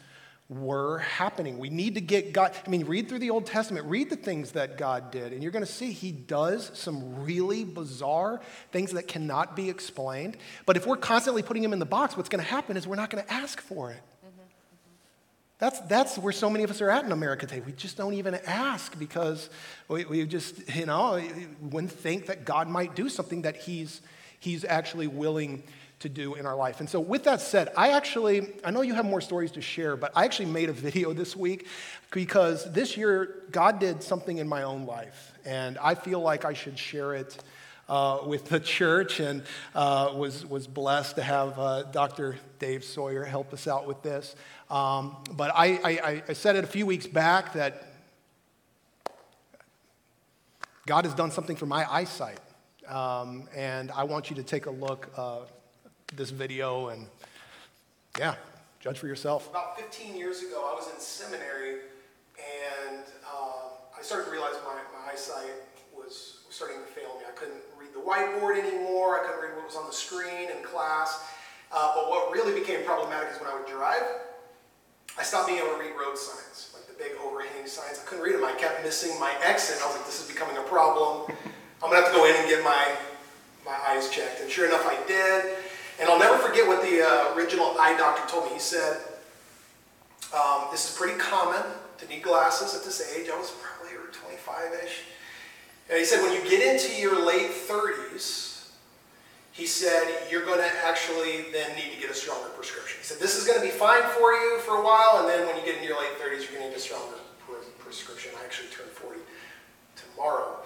[0.49, 1.59] were happening.
[1.59, 4.53] We need to get God, I mean, read through the Old Testament, read the things
[4.53, 9.07] that God did, and you're going to see he does some really bizarre things that
[9.07, 10.37] cannot be explained.
[10.65, 12.95] But if we're constantly putting him in the box, what's going to happen is we're
[12.95, 14.01] not going to ask for it.
[15.59, 17.61] That's, that's where so many of us are at in America today.
[17.63, 19.49] We just don't even ask because
[19.89, 21.21] we, we just, you know,
[21.61, 24.01] wouldn't think that God might do something that he's,
[24.39, 25.63] he's actually willing
[25.99, 26.79] to do in our life.
[26.79, 29.97] And so, with that said, I actually, I know you have more stories to share,
[29.97, 31.67] but I actually made a video this week
[32.11, 36.53] because this year God did something in my own life, and I feel like I
[36.53, 37.37] should share it.
[37.87, 39.41] Uh, with the church, and
[39.73, 42.37] uh, was was blessed to have uh, Dr.
[42.59, 44.35] Dave Sawyer help us out with this.
[44.69, 47.89] Um, but I, I, I said it a few weeks back that
[50.85, 52.39] God has done something for my eyesight.
[52.87, 55.41] Um, and I want you to take a look uh,
[56.15, 57.07] this video and
[58.17, 58.35] yeah,
[58.79, 59.49] judge for yourself.
[59.49, 61.81] About 15 years ago, I was in seminary
[62.37, 65.51] and uh, I started to realize my, my eyesight
[65.95, 67.23] was, starting to fail me.
[67.29, 69.21] I couldn't read the whiteboard anymore.
[69.21, 71.29] I couldn't read what was on the screen in class.
[71.71, 74.01] Uh, but what really became problematic is when I would drive,
[75.17, 78.01] I stopped being able to read road signs, like the big overhanging signs.
[78.01, 78.43] I couldn't read them.
[78.43, 79.77] I kept missing my exit.
[79.83, 81.31] I was like, this is becoming a problem.
[81.83, 82.97] I'm gonna have to go in and get my,
[83.63, 84.41] my eyes checked.
[84.41, 85.58] And sure enough, I did.
[85.99, 88.53] And I'll never forget what the uh, original eye doctor told me.
[88.53, 88.97] He said,
[90.33, 91.61] um, this is pretty common
[91.97, 93.29] to need glasses at this age.
[93.29, 93.79] I was probably
[94.11, 95.01] 25-ish.
[95.89, 98.69] And he said, when you get into your late 30s,
[99.51, 102.99] he said, you're going to actually then need to get a stronger prescription.
[102.99, 105.45] He said, this is going to be fine for you for a while, and then
[105.47, 107.17] when you get into your late 30s, you're going to need a stronger
[107.79, 108.31] prescription.
[108.39, 109.19] I actually turned 40
[109.95, 110.59] tomorrow.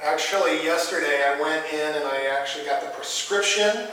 [0.00, 3.88] Actually, yesterday I went in and I actually got the prescription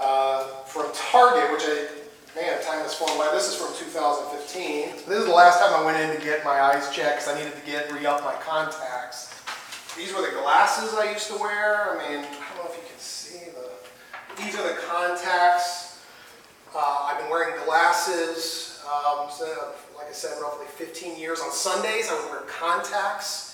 [0.00, 1.88] uh, from Target, which I,
[2.34, 3.30] man, time has flown by.
[3.32, 5.08] This is from 2015.
[5.08, 7.38] This is the last time I went in to get my eyes checked because I
[7.38, 9.32] needed to get re-up my contacts.
[9.96, 11.96] These were the glasses I used to wear.
[11.96, 16.02] I mean, I don't know if you can see the, these are the contacts.
[16.74, 21.40] Uh, I've been wearing glasses, um, so, like I said, roughly 15 years.
[21.40, 23.45] On Sundays, I would wear contacts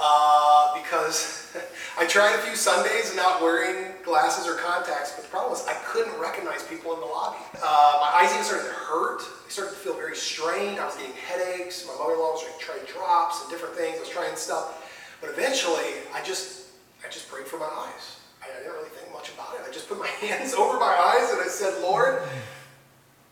[0.00, 1.54] uh, because
[1.98, 5.74] I tried a few Sundays not wearing glasses or contacts, but the problem was I
[5.86, 7.38] couldn't recognize people in the lobby.
[7.62, 9.22] Uh, my eyes even started to hurt.
[9.44, 10.78] They started to feel very strained.
[10.78, 11.86] I was getting headaches.
[11.86, 13.96] My mother-in-law was trying drops and different things.
[13.96, 14.80] I was trying stuff.
[15.20, 16.68] But eventually, I just,
[17.04, 18.18] I just prayed for my eyes.
[18.42, 19.62] I, I didn't really think much about it.
[19.66, 22.22] I just put my hands over my eyes and I said, Lord,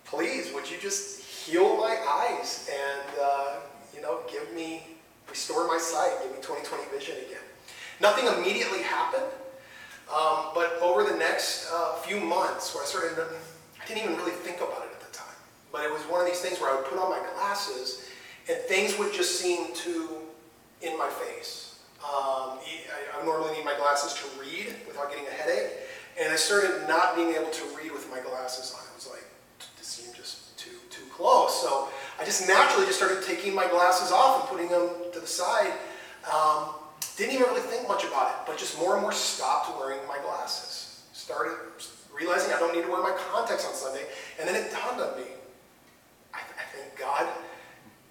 [0.05, 3.55] please, would you just heal my eyes and, uh,
[3.95, 4.87] you know, give me
[5.33, 7.47] restore my sight, give me 20/20 vision again.
[8.01, 9.33] Nothing immediately happened,
[10.13, 13.19] um, but over the next uh, few months, where I started,
[13.81, 15.39] I didn't even really think about it at the time.
[15.73, 18.11] But it was one of these things where I would put on my glasses,
[18.47, 20.09] and things would just seem to
[20.83, 21.79] in my face.
[22.05, 25.73] Um, I, I normally need my glasses to read without getting a headache,
[26.21, 28.85] and I started not being able to read with my glasses on.
[28.85, 29.25] It was like,
[29.79, 31.63] this seemed just too too close.
[31.63, 31.89] So
[32.23, 35.73] I just naturally just started taking my glasses off and putting them to the side.
[36.33, 36.69] Um,
[37.17, 40.19] didn't even really think much about it, but just more and more stopped wearing my
[40.23, 41.03] glasses.
[41.13, 41.59] Started
[42.15, 44.07] realizing I don't need to wear my contacts on Sunday,
[44.39, 45.27] and then it dawned on me,
[46.33, 47.27] I, I think God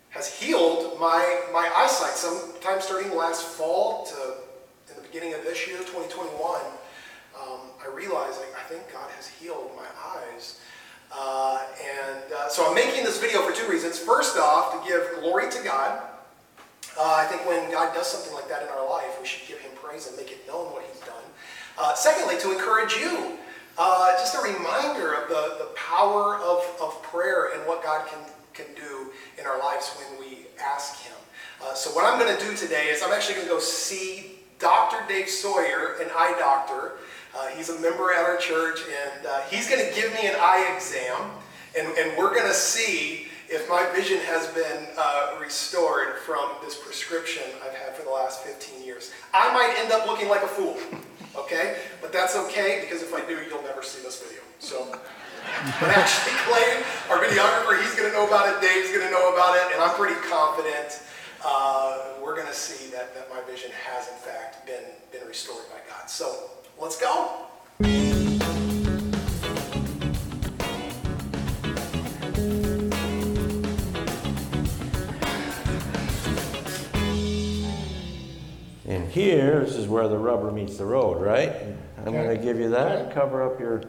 [0.09, 2.11] has healed my, my eyesight.
[2.11, 6.59] Sometime starting last fall to in the beginning of this year, 2021,
[7.39, 9.87] um, I realized like, I think God has healed my
[10.19, 10.59] eyes.
[11.13, 13.99] Uh, and uh, so I'm making this video for two reasons.
[13.99, 16.01] First off, to give glory to God.
[16.97, 19.59] Uh, I think when God does something like that in our life, we should give
[19.59, 21.23] him praise and make it known what he's done.
[21.77, 23.37] Uh, secondly, to encourage you.
[23.77, 28.19] Uh, just a reminder of the, the power of, of prayer and what God can,
[28.53, 31.15] can do in our lives when we ask him.
[31.63, 34.39] Uh, so what I'm going to do today is I'm actually going to go see
[34.59, 34.97] Dr.
[35.07, 36.93] Dave Sawyer, an eye doctor,
[37.37, 40.35] uh, he's a member at our church, and uh, he's going to give me an
[40.37, 41.31] eye exam,
[41.77, 46.75] and, and we're going to see if my vision has been uh, restored from this
[46.75, 49.11] prescription I've had for the last 15 years.
[49.33, 50.77] I might end up looking like a fool,
[51.35, 51.77] okay?
[52.01, 54.41] But that's okay, because if I do, you'll never see this video.
[54.59, 54.87] So,
[55.79, 59.33] but actually, Clayton, our videographer, he's going to know about it, Dave's going to know
[59.33, 60.99] about it, and I'm pretty confident
[61.43, 65.69] uh, we're going to see that, that my vision has, in fact, been, been restored
[65.69, 66.09] by God.
[66.09, 66.49] So,
[66.81, 67.45] Let's go.
[78.87, 81.51] And here, this is where the rubber meets the road, right?
[81.99, 83.13] I'm going to give you that.
[83.13, 83.83] Cover up your.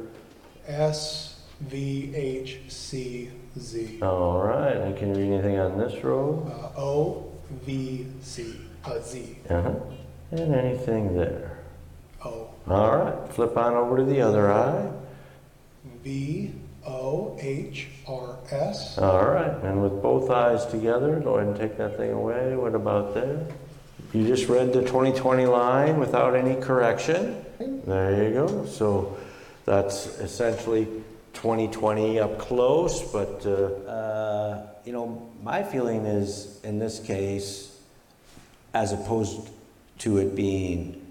[0.66, 4.00] S V H C Z.
[4.02, 4.76] All right.
[4.76, 6.46] And can you read anything on this road?
[6.46, 7.31] Uh, o
[7.64, 8.56] V C.
[8.84, 9.38] Uh, Z.
[9.48, 9.74] Uh huh.
[10.32, 11.58] And anything there.
[12.24, 12.48] O.
[12.68, 14.90] All right, flip on over to the other eye.
[16.02, 16.52] V
[16.86, 18.98] O H R S.
[18.98, 22.56] All right, and with both eyes together, go ahead and take that thing away.
[22.56, 23.46] What about there?
[24.12, 27.44] You just read the 2020 line without any correction.
[27.86, 28.66] There you go.
[28.66, 29.16] So
[29.64, 30.86] That's essentially
[31.34, 37.78] 2020 up close, but uh, Uh, you know, my feeling is in this case,
[38.74, 39.50] as opposed
[39.98, 41.06] to it being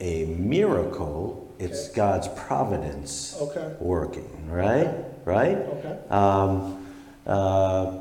[0.00, 1.96] a miracle, it's Okay.
[1.96, 3.74] God's providence Okay.
[3.80, 4.90] working, right?
[5.24, 5.56] Right?
[5.56, 5.98] Okay.
[6.10, 6.86] Um,
[7.26, 7.98] uh,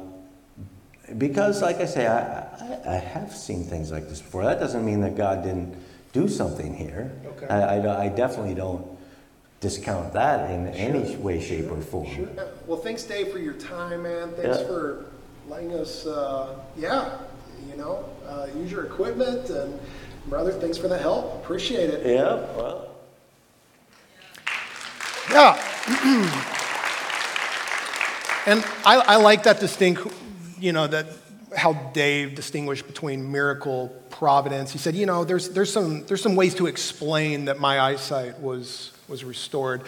[1.18, 4.44] because, like I say, I, I, I have seen things like this before.
[4.44, 5.76] That doesn't mean that God didn't
[6.14, 7.12] do something here.
[7.26, 7.48] Okay.
[7.48, 8.86] I, I, I definitely don't
[9.60, 12.14] discount that in any way, shape, or form.
[12.14, 12.28] Sure.
[12.66, 14.32] Well, thanks, Dave, for your time, man.
[14.32, 14.68] Thanks Yeah.
[14.68, 15.06] for
[15.48, 17.18] letting us, uh, yeah,
[17.70, 19.50] you know, uh, use your equipment.
[19.50, 19.80] And,
[20.28, 21.44] brother, thanks for the help.
[21.44, 22.06] Appreciate it.
[22.06, 22.86] yeah, well.
[25.32, 25.62] Yeah.
[28.46, 30.08] and I, I like that distinct,
[30.60, 31.08] you know, that
[31.56, 34.72] how Dave distinguished between miracle, providence.
[34.72, 38.40] He said, you know, there's, there's, some, there's some ways to explain that my eyesight
[38.40, 39.82] was, was restored.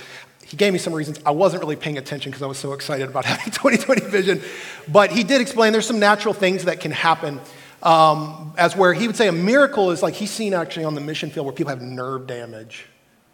[0.45, 1.19] He gave me some reasons.
[1.25, 4.41] I wasn't really paying attention because I was so excited about having 2020 vision.
[4.87, 7.39] But he did explain there's some natural things that can happen.
[7.83, 11.01] Um, as where he would say a miracle is like he's seen actually on the
[11.01, 12.85] mission field where people have nerve damage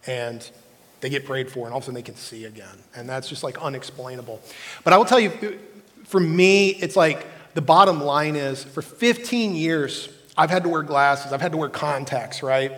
[0.06, 0.50] and
[1.02, 2.78] they get prayed for and all of a sudden they can see again.
[2.96, 4.42] And that's just like unexplainable.
[4.84, 5.60] But I will tell you,
[6.06, 10.84] for me, it's like the bottom line is for 15 years, I've had to wear
[10.84, 12.72] glasses, I've had to wear contacts, right?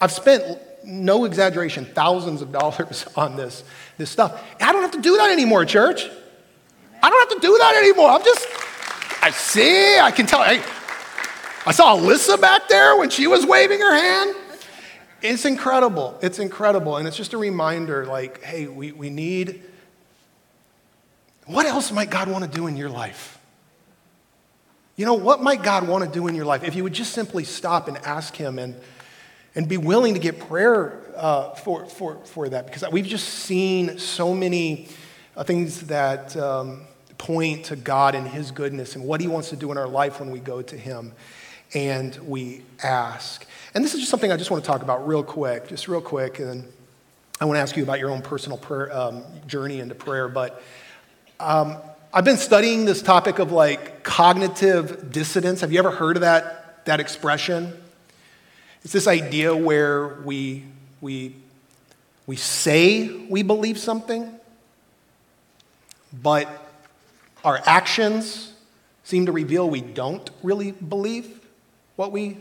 [0.00, 3.62] I've spent, no exaggeration, thousands of dollars on this,
[3.98, 4.42] this stuff.
[4.60, 6.08] I don't have to do that anymore, church.
[7.00, 8.10] I don't have to do that anymore.
[8.10, 8.46] I'm just,
[9.22, 10.42] I see, I can tell.
[10.42, 10.62] Hey,
[11.66, 14.34] I saw Alyssa back there when she was waving her hand.
[15.20, 16.18] It's incredible.
[16.22, 16.96] It's incredible.
[16.96, 19.62] And it's just a reminder like, hey, we, we need.
[21.46, 23.38] What else might God want to do in your life?
[24.96, 26.64] You know, what might God want to do in your life?
[26.64, 28.74] If you would just simply stop and ask Him and,
[29.58, 33.98] and be willing to get prayer uh, for, for, for that, because we've just seen
[33.98, 34.86] so many
[35.36, 36.82] uh, things that um,
[37.18, 40.20] point to God and His goodness and what He wants to do in our life
[40.20, 41.12] when we go to Him
[41.74, 43.44] and we ask.
[43.74, 46.00] And this is just something I just want to talk about real quick, just real
[46.00, 46.64] quick, and
[47.40, 50.28] I want to ask you about your own personal prayer, um, journey into prayer.
[50.28, 50.62] But
[51.40, 51.78] um,
[52.14, 55.62] I've been studying this topic of like cognitive dissonance.
[55.62, 57.72] Have you ever heard of that, that expression?
[58.84, 60.64] It's this idea where we,
[61.00, 61.34] we,
[62.26, 64.32] we say we believe something,
[66.12, 66.48] but
[67.44, 68.52] our actions
[69.04, 71.40] seem to reveal we don't really believe
[71.96, 72.38] what we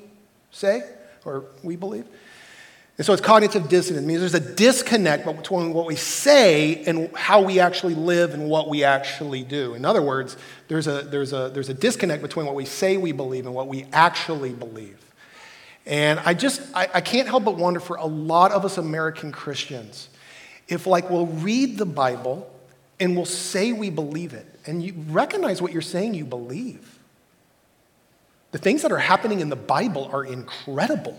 [0.51, 0.83] say
[1.25, 2.05] or we believe.
[2.97, 4.03] And so it's cognitive dissonance.
[4.03, 8.49] It means there's a disconnect between what we say and how we actually live and
[8.49, 9.75] what we actually do.
[9.75, 10.35] In other words,
[10.67, 13.67] there's a, there's a, there's a disconnect between what we say we believe and what
[13.67, 14.97] we actually believe.
[15.87, 19.31] And I just, I, I can't help but wonder for a lot of us American
[19.31, 20.09] Christians,
[20.67, 22.53] if like we'll read the Bible
[22.99, 26.99] and we'll say we believe it, and you recognize what you're saying you believe.
[28.51, 31.17] The things that are happening in the Bible are incredible.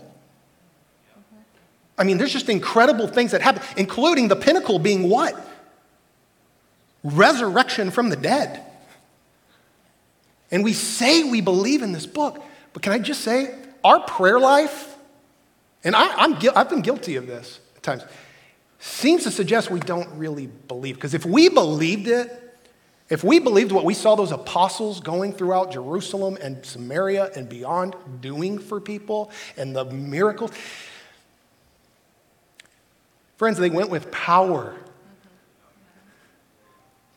[1.97, 5.35] I mean, there's just incredible things that happen, including the pinnacle being what?
[7.03, 8.63] Resurrection from the dead.
[10.51, 14.39] And we say we believe in this book, but can I just say, our prayer
[14.39, 14.97] life,
[15.83, 18.03] and I, I'm, I've been guilty of this at times,
[18.79, 20.95] seems to suggest we don't really believe.
[20.95, 22.35] Because if we believed it,
[23.09, 27.95] if we believed what we saw those apostles going throughout Jerusalem and Samaria and beyond
[28.21, 30.51] doing for people and the miracles,
[33.37, 34.75] friends, they went with power.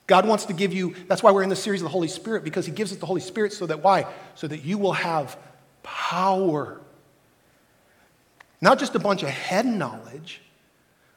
[0.06, 2.42] God wants to give you, that's why we're in the series of the Holy Spirit,
[2.42, 4.06] because He gives us the Holy Spirit so that why?
[4.34, 5.36] So that you will have
[5.82, 6.80] power.
[8.60, 10.40] Not just a bunch of head knowledge,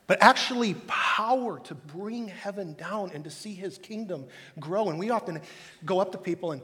[0.08, 4.26] but actually power to bring heaven down and to see his kingdom
[4.60, 4.90] grow.
[4.90, 5.42] And we often
[5.84, 6.62] go up to people and,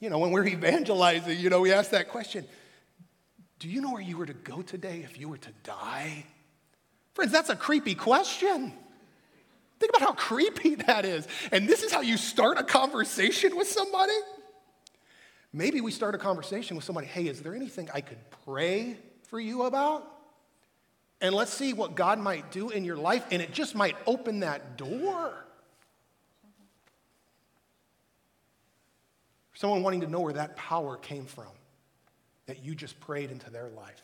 [0.00, 2.46] you know, when we're evangelizing, you know, we ask that question
[3.58, 6.26] Do you know where you were to go today if you were to die?
[7.14, 8.72] Friends, that's a creepy question.
[9.78, 11.26] Think about how creepy that is.
[11.52, 14.12] And this is how you start a conversation with somebody?
[15.56, 19.38] Maybe we start a conversation with somebody hey, is there anything I could pray for
[19.38, 20.10] you about?
[21.20, 24.40] And let's see what God might do in your life, and it just might open
[24.40, 25.32] that door.
[29.54, 31.46] Someone wanting to know where that power came from
[32.46, 34.02] that you just prayed into their life.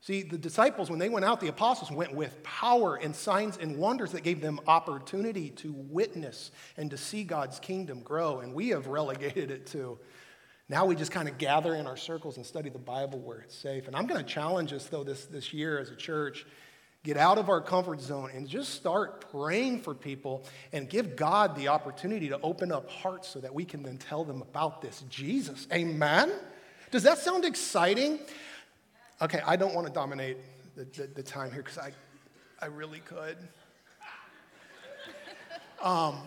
[0.00, 3.78] See, the disciples, when they went out, the apostles went with power and signs and
[3.78, 8.40] wonders that gave them opportunity to witness and to see God's kingdom grow.
[8.40, 10.00] And we have relegated it to
[10.72, 13.54] now we just kind of gather in our circles and study the Bible where it's
[13.54, 13.88] safe.
[13.88, 16.46] And I'm going to challenge us, though, this, this year as a church
[17.04, 21.56] get out of our comfort zone and just start praying for people and give God
[21.56, 25.04] the opportunity to open up hearts so that we can then tell them about this
[25.10, 25.66] Jesus.
[25.70, 26.32] Amen?
[26.90, 28.18] Does that sound exciting?
[29.20, 30.38] Okay, I don't want to dominate
[30.74, 31.92] the, the, the time here because I,
[32.62, 33.36] I really could.
[35.82, 36.20] Um,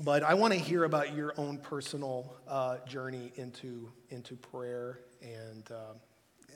[0.00, 5.70] but I want to hear about your own personal uh, journey into, into prayer and
[5.70, 5.94] uh,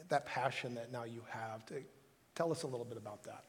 [0.08, 1.64] that passion that now you have.
[1.66, 1.82] To,
[2.34, 3.44] tell us a little bit about that.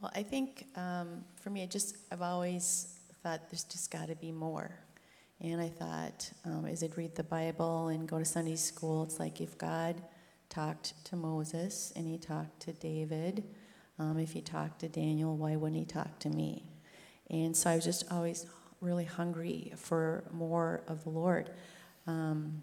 [0.00, 4.16] Well, I think um, for me, I just I've always thought there's just got to
[4.16, 4.70] be more.
[5.40, 9.18] And I thought, um, as I'd read the Bible and go to Sunday school, it's
[9.18, 10.02] like if God
[10.48, 13.44] talked to Moses and he talked to David,
[13.98, 16.64] um, if he talked to Daniel, why wouldn't he talk to me?
[17.30, 18.46] And so I was just always
[18.84, 21.50] really hungry for more of the Lord.
[22.06, 22.62] Um,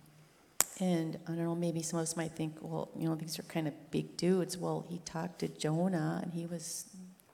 [0.79, 3.43] and I don't know, maybe some of us might think, well, you know, these are
[3.43, 4.57] kind of big dudes.
[4.57, 6.85] Well, he talked to Jonah, and he was,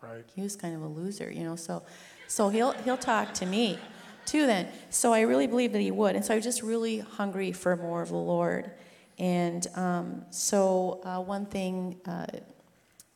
[0.01, 0.25] right.
[0.35, 1.55] he was kind of a loser, you know.
[1.55, 1.83] So,
[2.27, 3.79] so he'll he'll talk to me,
[4.25, 4.45] too.
[4.47, 7.51] Then, so I really believe that he would, and so I was just really hungry
[7.51, 8.71] for more of the Lord.
[9.19, 12.27] And um, so uh, one thing uh,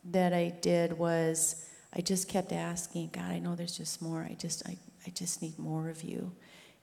[0.05, 3.25] that I did was I just kept asking God.
[3.25, 4.25] I know there's just more.
[4.29, 6.31] I just I I just need more of you.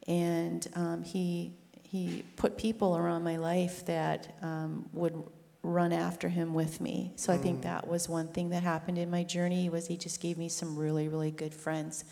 [0.07, 1.53] And um, he,
[1.83, 5.23] he put people around my life that um, would
[5.63, 7.13] run after him with me.
[7.17, 10.21] So I think that was one thing that happened in my journey was he just
[10.21, 12.05] gave me some really, really good friends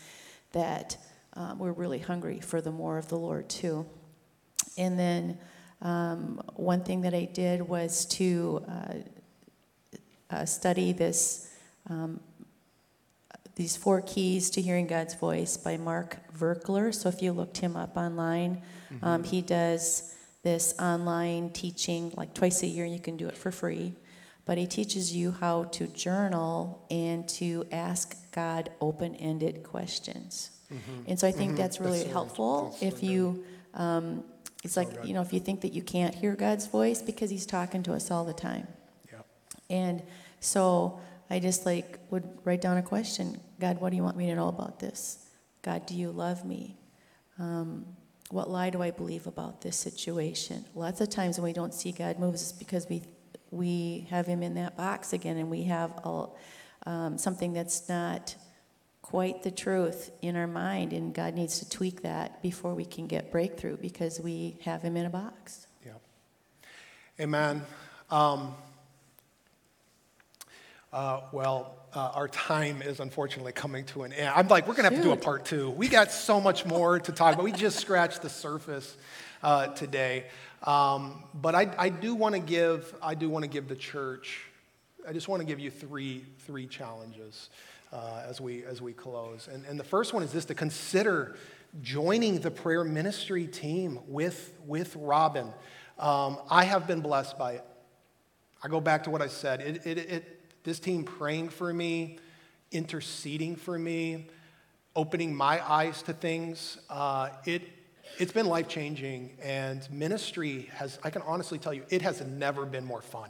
[0.51, 0.97] that
[1.33, 3.85] um, were really hungry for the more of the Lord too.
[4.77, 5.39] And then
[5.81, 8.93] um, one thing that I did was to uh,
[10.29, 11.53] uh, study this
[11.89, 12.19] um,
[13.57, 16.93] these four keys to hearing God's voice by Mark Virkler.
[16.93, 18.61] So if you looked him up online,
[18.93, 19.03] mm-hmm.
[19.03, 23.35] um, he does this online teaching like twice a year, and you can do it
[23.35, 23.95] for free.
[24.45, 30.51] But he teaches you how to journal and to ask God open ended questions.
[30.71, 31.09] Mm-hmm.
[31.09, 31.61] And so I think mm-hmm.
[31.61, 33.43] that's really that's helpful that's if you.
[33.73, 34.23] Um,
[34.63, 37.45] it's like, you know, if you think that you can't hear God's voice because he's
[37.45, 38.67] talking to us all the time.
[39.11, 39.19] Yeah.
[39.69, 40.01] And
[40.39, 40.99] so
[41.29, 44.35] I just like would write down a question God, what do you want me to
[44.35, 45.25] know about this?
[45.61, 46.77] God, do you love me?
[47.39, 47.85] Um,
[48.29, 50.65] what lie do I believe about this situation?
[50.75, 53.03] Lots of times when we don't see God move, it's because we
[53.51, 56.25] we have Him in that box again, and we have a,
[56.85, 58.35] um, something that's not
[59.01, 63.07] quite the truth in our mind, and God needs to tweak that before we can
[63.07, 65.67] get breakthrough because we have Him in a box.
[65.85, 65.93] Yeah.
[67.21, 67.61] Amen.
[68.09, 68.53] Um,
[70.93, 74.31] uh, well, uh, our time is unfortunately coming to an end.
[74.35, 75.69] I'm like, we're going to have to do a part two.
[75.71, 77.43] We got so much more to talk about.
[77.43, 78.97] We just scratched the surface
[79.41, 80.25] uh, today.
[80.63, 84.41] Um, but I, I do want to give, I do want to give the church,
[85.07, 87.49] I just want to give you three, three challenges
[87.93, 89.47] uh, as, we, as we close.
[89.51, 91.35] And, and the first one is this to consider
[91.81, 95.53] joining the prayer ministry team with, with Robin.
[95.99, 97.63] Um, I have been blessed by it.
[98.63, 99.61] I go back to what I said.
[99.61, 100.36] It, it, it,
[100.67, 102.17] this team praying for me,
[102.73, 104.27] interceding for me,
[104.97, 106.77] opening my eyes to things.
[106.89, 107.61] Uh, it,
[108.19, 112.65] it's been life changing, and ministry has, I can honestly tell you, it has never
[112.65, 113.29] been more fun.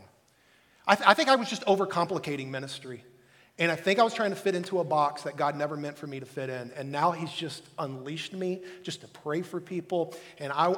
[0.88, 3.04] I, th- I think I was just overcomplicating ministry.
[3.60, 6.00] And I think I was trying to fit into a box that God never meant
[6.00, 6.72] for me to fit in.
[6.76, 10.16] And now He's just unleashed me just to pray for people.
[10.40, 10.76] And I,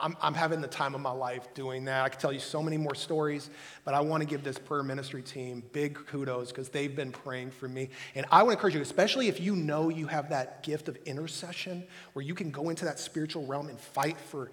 [0.00, 2.04] I'm, I'm, having the time of my life doing that.
[2.04, 3.50] I could tell you so many more stories,
[3.84, 7.50] but I want to give this prayer ministry team big kudos because they've been praying
[7.50, 7.90] for me.
[8.14, 10.96] And I want to encourage you, especially if you know you have that gift of
[11.04, 14.50] intercession where you can go into that spiritual realm and fight for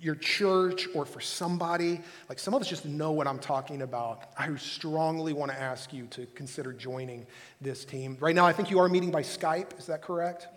[0.00, 2.00] your church or for somebody.
[2.28, 4.30] Like some of us just know what I'm talking about.
[4.36, 7.26] I strongly want to ask you to consider joining
[7.60, 8.16] this team.
[8.20, 9.78] Right now, I think you are meeting by Skype.
[9.78, 10.48] Is that correct?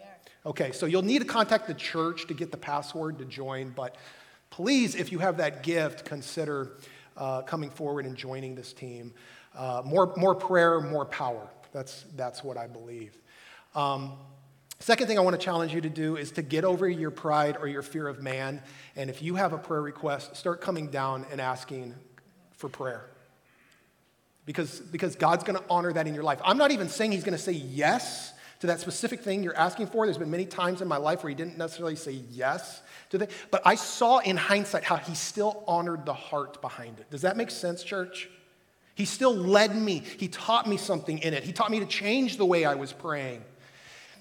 [0.48, 3.98] Okay, so you'll need to contact the church to get the password to join, but
[4.50, 6.78] please, if you have that gift, consider
[7.18, 9.14] uh, coming forward and joining this team.
[9.54, 11.50] Uh, more, more prayer, more power.
[11.74, 13.18] That's, that's what I believe.
[13.76, 14.14] Um,
[14.80, 17.58] second thing I want to challenge you to do is to get over your pride
[17.60, 18.62] or your fear of man.
[18.96, 21.94] And if you have a prayer request, start coming down and asking
[22.52, 23.06] for prayer.
[24.46, 26.40] Because, because God's going to honor that in your life.
[26.42, 29.88] I'm not even saying He's going to say yes to that specific thing you're asking
[29.88, 30.06] for.
[30.06, 33.32] There's been many times in my life where he didn't necessarily say yes to that,
[33.52, 37.10] but I saw in hindsight how he still honored the heart behind it.
[37.10, 38.30] Does that make sense, church?
[38.96, 40.02] He still led me.
[40.18, 41.44] He taught me something in it.
[41.44, 43.44] He taught me to change the way I was praying.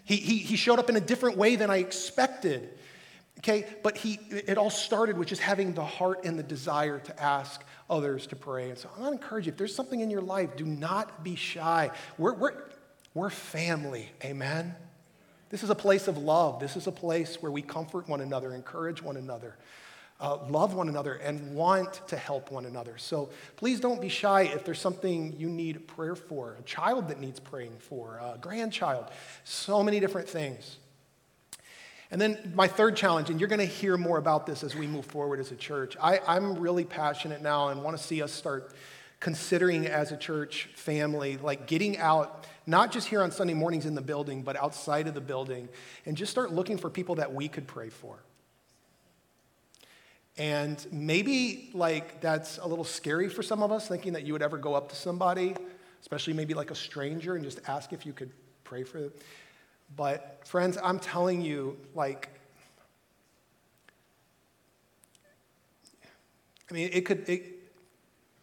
[0.04, 2.68] He, he, he showed up in a different way than I expected.
[3.38, 7.22] Okay, but he, it all started with just having the heart and the desire to
[7.22, 8.70] ask others to pray.
[8.70, 11.24] And so I want to encourage you if there's something in your life, do not
[11.24, 11.90] be shy.
[12.18, 12.54] We're, we're,
[13.16, 14.74] we're family, amen?
[15.48, 16.60] This is a place of love.
[16.60, 19.56] This is a place where we comfort one another, encourage one another,
[20.20, 22.98] uh, love one another, and want to help one another.
[22.98, 27.18] So please don't be shy if there's something you need prayer for, a child that
[27.18, 29.06] needs praying for, a grandchild,
[29.44, 30.76] so many different things.
[32.10, 34.86] And then my third challenge, and you're going to hear more about this as we
[34.86, 35.96] move forward as a church.
[36.02, 38.74] I, I'm really passionate now and want to see us start
[39.20, 43.94] considering as a church family, like getting out, not just here on Sunday mornings in
[43.94, 45.68] the building, but outside of the building,
[46.04, 48.18] and just start looking for people that we could pray for.
[50.38, 54.42] And maybe like that's a little scary for some of us, thinking that you would
[54.42, 55.54] ever go up to somebody,
[56.00, 58.30] especially maybe like a stranger, and just ask if you could
[58.64, 59.12] pray for them.
[59.94, 62.28] But friends, I'm telling you, like,
[66.68, 67.55] I mean, it could, it,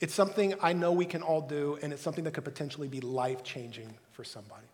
[0.03, 2.99] it's something I know we can all do, and it's something that could potentially be
[2.99, 4.67] life changing for somebody.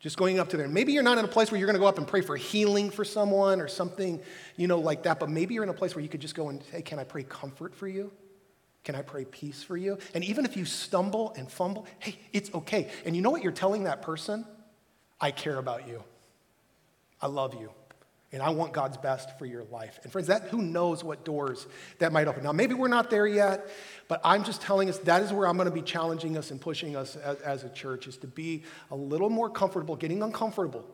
[0.00, 0.66] Just going up to there.
[0.66, 2.34] Maybe you're not in a place where you're going to go up and pray for
[2.34, 4.20] healing for someone or something,
[4.56, 6.48] you know, like that, but maybe you're in a place where you could just go
[6.48, 8.10] and say, Can I pray comfort for you?
[8.82, 9.98] Can I pray peace for you?
[10.14, 12.90] And even if you stumble and fumble, hey, it's okay.
[13.04, 14.44] And you know what you're telling that person?
[15.20, 16.02] I care about you.
[17.22, 17.70] I love you.
[18.32, 20.00] And I want God's best for your life.
[20.02, 21.66] And friends, that who knows what doors
[22.00, 22.42] that might open.
[22.42, 23.68] Now, maybe we're not there yet,
[24.08, 26.60] but I'm just telling us that is where I'm going to be challenging us and
[26.60, 30.84] pushing us as, as a church is to be a little more comfortable, getting uncomfortable,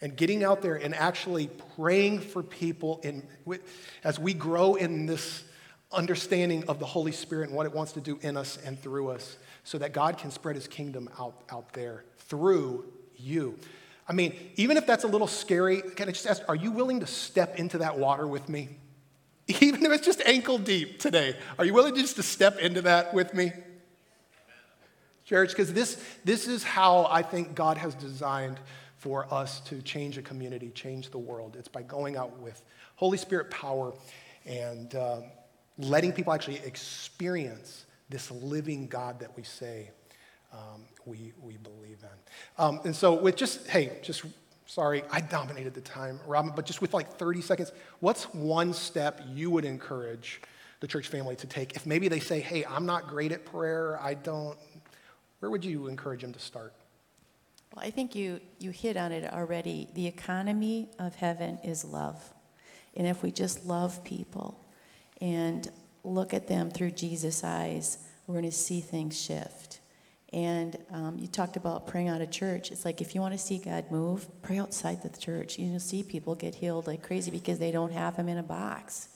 [0.00, 3.22] and getting out there and actually praying for people in,
[4.02, 5.44] as we grow in this
[5.92, 9.10] understanding of the Holy Spirit and what it wants to do in us and through
[9.10, 12.84] us so that God can spread his kingdom out, out there through
[13.16, 13.58] you.
[14.10, 16.98] I mean, even if that's a little scary, can I just ask, are you willing
[16.98, 18.70] to step into that water with me?
[19.60, 23.14] Even if it's just ankle deep today, are you willing just to step into that
[23.14, 23.52] with me?
[25.24, 28.58] Church, because this, this is how I think God has designed
[28.98, 31.54] for us to change a community, change the world.
[31.56, 32.60] It's by going out with
[32.96, 33.92] Holy Spirit power
[34.44, 35.20] and uh,
[35.78, 39.90] letting people actually experience this living God that we say
[40.52, 42.64] um, we, we believe in.
[42.64, 44.24] Um, and so, with just, hey, just
[44.66, 49.20] sorry, I dominated the time, Robin, but just with like 30 seconds, what's one step
[49.32, 50.40] you would encourage
[50.78, 51.74] the church family to take?
[51.74, 54.56] If maybe they say, hey, I'm not great at prayer, I don't,
[55.40, 56.72] where would you encourage them to start?
[57.74, 59.88] Well, I think you, you hit on it already.
[59.94, 62.32] The economy of heaven is love.
[62.96, 64.64] And if we just love people
[65.20, 65.68] and
[66.04, 69.79] look at them through Jesus' eyes, we're going to see things shift.
[70.32, 72.70] And um, you talked about praying out of church.
[72.70, 75.58] It's like if you want to see God move, pray outside the church.
[75.58, 79.08] You'll see people get healed like crazy because they don't have Him in a box.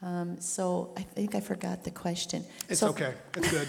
[0.00, 2.44] Um, so I think I forgot the question.
[2.68, 3.14] It's so, okay.
[3.36, 3.68] It's good.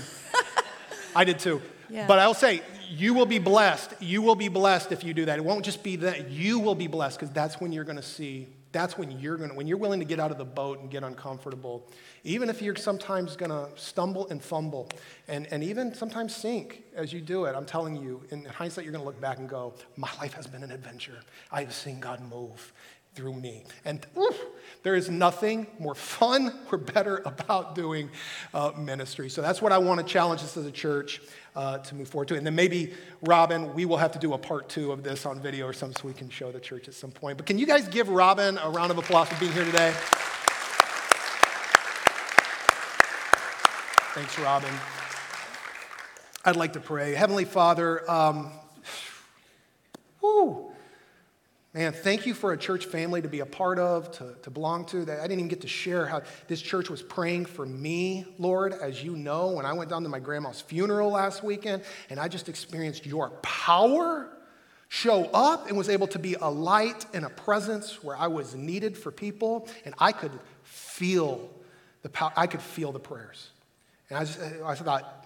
[1.16, 1.62] I did too.
[1.90, 2.08] Yeah.
[2.08, 3.94] But I'll say, you will be blessed.
[4.00, 5.40] You will be blessed if you do that.
[5.40, 6.30] It won't just be that.
[6.30, 9.52] You will be blessed because that's when you're going to see that's when you're going
[9.52, 11.88] to, when you're willing to get out of the boat and get uncomfortable,
[12.26, 14.90] even if you're sometimes going to stumble and fumble
[15.30, 18.92] and, and even sometimes sink as you do it, I'm telling you, in hindsight, you're
[18.92, 21.22] going to look back and go, my life has been an adventure.
[21.54, 22.74] I have seen God move
[23.16, 23.64] through me.
[23.86, 24.38] And oof,
[24.84, 28.10] there is nothing more fun or better about doing
[28.54, 29.30] uh, ministry.
[29.30, 31.22] So that's what I want to challenge us as a church
[31.56, 32.36] uh, to move forward to.
[32.36, 35.40] And then maybe, Robin, we will have to do a part two of this on
[35.40, 37.38] video or something so we can show the church at some point.
[37.38, 39.94] But can you guys give Robin a round of applause for being here today?
[44.14, 44.74] Thanks, Robin.
[46.46, 47.14] I'd like to pray.
[47.14, 48.52] Heavenly Father, um,
[51.76, 54.86] Man, thank you for a church family to be a part of, to, to belong
[54.86, 55.04] to.
[55.04, 58.72] That I didn't even get to share how this church was praying for me, Lord,
[58.72, 62.30] as you know, when I went down to my grandma's funeral last weekend, and I
[62.30, 64.30] just experienced your power
[64.88, 68.56] show up and was able to be a light and a presence where I was
[68.56, 70.32] needed for people, and I could
[70.64, 71.52] feel
[72.04, 73.50] the power, I could feel the prayers.
[74.10, 75.25] And I, just, I thought,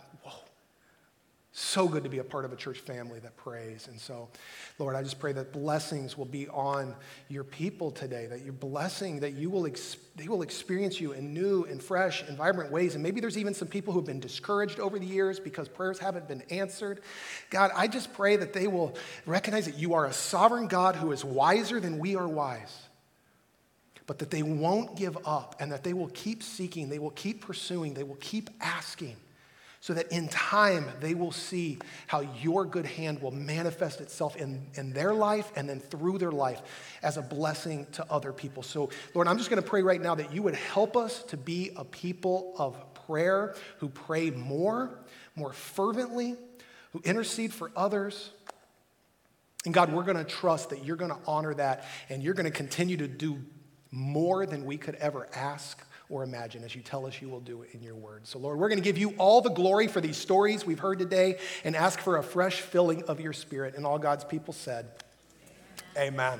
[1.60, 3.88] so good to be a part of a church family that prays.
[3.89, 4.30] And so,
[4.78, 6.95] Lord, I just pray that blessings will be on
[7.28, 11.34] your people today, that your blessing, that you will, ex- they will experience you in
[11.34, 12.95] new and fresh and vibrant ways.
[12.95, 16.30] And maybe there's even some people who've been discouraged over the years because prayers haven't
[16.30, 17.01] been answered.
[17.49, 18.95] God, I just pray that they will
[19.26, 22.84] recognize that you are a sovereign God who is wiser than we are wise
[24.07, 27.45] but that they won't give up and that they will keep seeking, they will keep
[27.45, 29.16] pursuing, they will keep asking
[29.82, 34.68] so that in time they will see how your good hand will manifest itself in,
[34.74, 36.62] in their life and then through their life
[37.02, 38.62] as a blessing to other people.
[38.62, 41.38] So, Lord, I'm just going to pray right now that you would help us to
[41.38, 42.78] be a people of
[43.08, 45.00] prayer who pray more,
[45.36, 46.36] more fervently,
[46.92, 48.32] who intercede for others.
[49.66, 52.46] And God, we're going to trust that you're going to honor that and you're going
[52.46, 53.42] to continue to do
[53.92, 57.62] more than we could ever ask or imagine as you tell us you will do
[57.62, 58.26] it in your word.
[58.28, 60.99] So, Lord, we're going to give you all the glory for these stories we've heard
[60.99, 63.76] today and ask for a fresh filling of your spirit.
[63.76, 64.88] And all God's people said,
[65.95, 66.39] Amen.